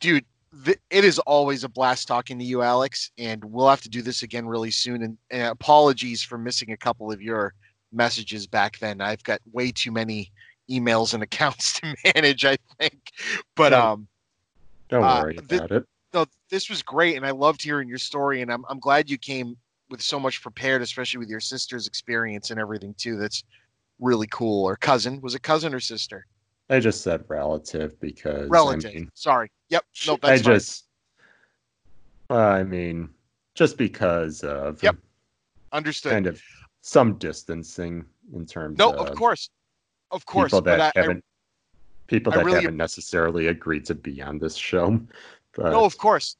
[0.00, 0.24] dude,
[0.64, 4.02] th- it is always a blast talking to you, Alex, and we'll have to do
[4.02, 5.02] this again really soon.
[5.02, 7.54] And, and apologies for missing a couple of your
[7.92, 9.00] messages back then.
[9.00, 10.32] I've got way too many
[10.70, 13.10] emails and accounts to manage, I think.
[13.56, 13.92] But Yeah.
[13.92, 14.08] um,
[14.88, 15.86] Don't Uh, worry about it.
[16.12, 19.16] no, this was great, and I loved hearing your story, and I'm I'm glad you
[19.18, 19.56] came
[19.88, 23.16] with so much prepared, especially with your sister's experience and everything too.
[23.16, 23.44] That's
[23.98, 24.64] really cool.
[24.64, 26.26] Or cousin was it cousin or sister?
[26.70, 28.90] I just said relative because Relative.
[28.90, 29.50] I mean, Sorry.
[29.68, 29.84] Yep.
[30.06, 30.54] No, I that's fine.
[30.54, 30.84] just,
[32.30, 33.10] I mean,
[33.54, 34.96] just because of Yep.
[35.72, 36.12] understood.
[36.12, 36.42] kind of
[36.82, 38.04] some distancing
[38.34, 39.48] in terms no, of of course,
[40.10, 40.50] of course.
[40.50, 41.24] people that I, I, haven't
[42.08, 45.00] people that really- haven't necessarily agreed to be on this show.
[45.54, 46.38] But no, of course.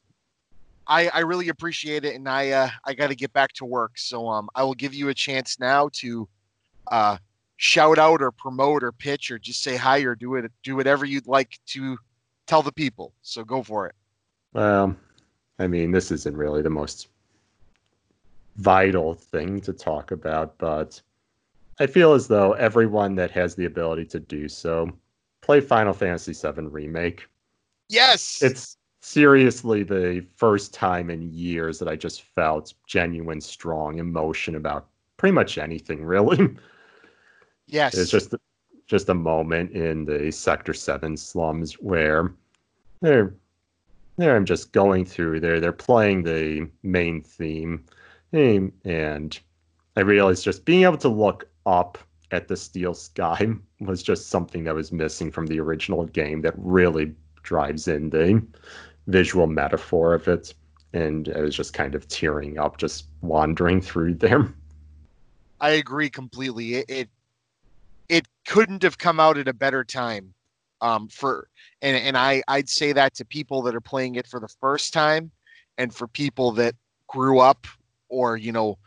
[0.87, 3.99] I I really appreciate it, and I uh I got to get back to work,
[3.99, 6.27] so um I will give you a chance now to
[6.91, 7.19] uh,
[7.59, 11.05] shout out or promote or pitch or just say hi or do it do whatever
[11.05, 11.99] you'd like to
[12.47, 13.13] tell the people.
[13.21, 13.95] So go for it.
[14.55, 14.97] Well,
[15.59, 17.09] I mean, this isn't really the most
[18.57, 21.01] vital thing to talk about, but
[21.81, 24.91] I feel as though everyone that has the ability to do so
[25.41, 27.27] play Final Fantasy VII Remake.
[27.89, 28.43] Yes.
[28.43, 34.87] It's seriously the first time in years that I just felt genuine, strong emotion about
[35.17, 36.57] pretty much anything, really.
[37.67, 37.95] Yes.
[37.97, 38.35] It's just
[38.87, 42.33] just a moment in the Sector Seven slums where
[43.01, 43.35] they're
[44.19, 44.37] there.
[44.37, 45.61] I'm just going through there.
[45.61, 47.85] They're playing the main theme,
[48.33, 49.39] and
[49.97, 51.99] I realized just being able to look up
[52.31, 53.47] at the steel sky
[53.81, 56.41] was just something that was missing from the original game.
[56.43, 58.43] That really drives in the
[59.07, 60.55] visual metaphor of it,
[60.93, 64.53] and I was just kind of tearing up just wandering through there.
[65.61, 66.77] I agree completely.
[66.77, 67.09] It, it
[68.09, 70.35] it couldn't have come out at a better time
[70.81, 71.49] um, for
[71.81, 74.93] and and I I'd say that to people that are playing it for the first
[74.93, 75.31] time,
[75.79, 76.75] and for people that
[77.09, 77.67] grew up
[78.13, 78.79] or you know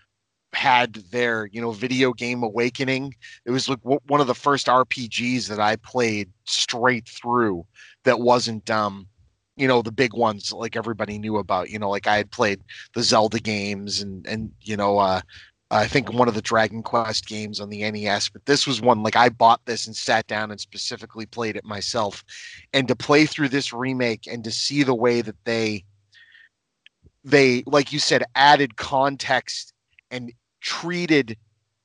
[0.54, 3.14] had their you know video game awakening.
[3.46, 7.66] It was like one of the first RPGs that I played straight through
[8.06, 9.08] that wasn't um
[9.58, 12.60] you know the big ones like everybody knew about you know like i had played
[12.94, 15.22] the zelda games and and you know uh
[15.72, 19.02] I think one of the Dragon Quest games on the NES, but this was one
[19.02, 22.24] like I bought this and sat down and specifically played it myself.
[22.72, 25.84] And to play through this remake and to see the way that they
[27.26, 29.74] they like you said added context
[30.12, 31.36] and treated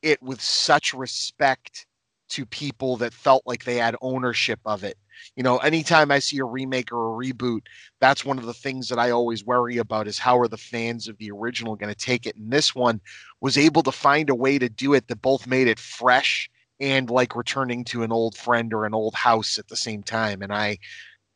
[0.02, 1.86] it with such respect
[2.28, 4.96] to people that felt like they had ownership of it.
[5.34, 7.62] You know, anytime I see a remake or a reboot,
[8.00, 11.08] that's one of the things that I always worry about is how are the fans
[11.08, 12.36] of the original going to take it?
[12.36, 13.00] And this one
[13.40, 17.10] was able to find a way to do it that both made it fresh and
[17.10, 20.40] like returning to an old friend or an old house at the same time.
[20.42, 20.78] And I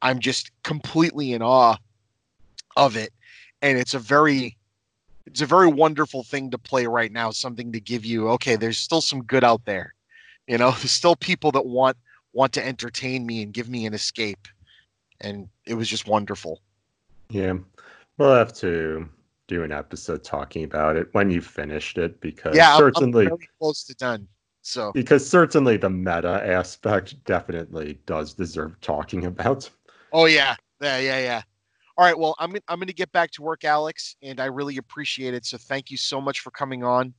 [0.01, 1.77] I'm just completely in awe
[2.77, 3.13] of it.
[3.65, 4.57] And it's a very
[5.27, 8.77] it's a very wonderful thing to play right now, something to give you, okay, there's
[8.77, 9.95] still some good out there
[10.47, 11.97] you know, there's still people that want
[12.33, 14.49] want to entertain me and give me an escape,
[15.21, 16.61] and it was just wonderful.
[17.31, 17.55] Yeah,
[18.19, 19.09] we'll have to
[19.47, 23.49] do an episode talking about it when you've finished it because yeah, certainly I'm really
[23.59, 24.27] close to done.
[24.63, 29.69] So because certainly the meta aspect definitely does deserve talking about.
[30.13, 31.43] Oh yeah, yeah, yeah, yeah.
[31.97, 34.79] All right, well, I'm I'm going to get back to work, Alex, and I really
[34.79, 35.45] appreciate it.
[35.47, 37.15] So thank you so much for coming on.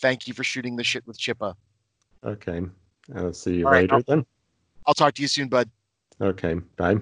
[0.00, 1.54] Thank you for shooting the shit with Chippa.
[2.24, 2.60] Okay.
[3.16, 4.26] I'll see you All right, later I'll- then.
[4.86, 5.70] I'll talk to you soon, bud.
[6.20, 6.54] Okay.
[6.76, 6.96] Bye.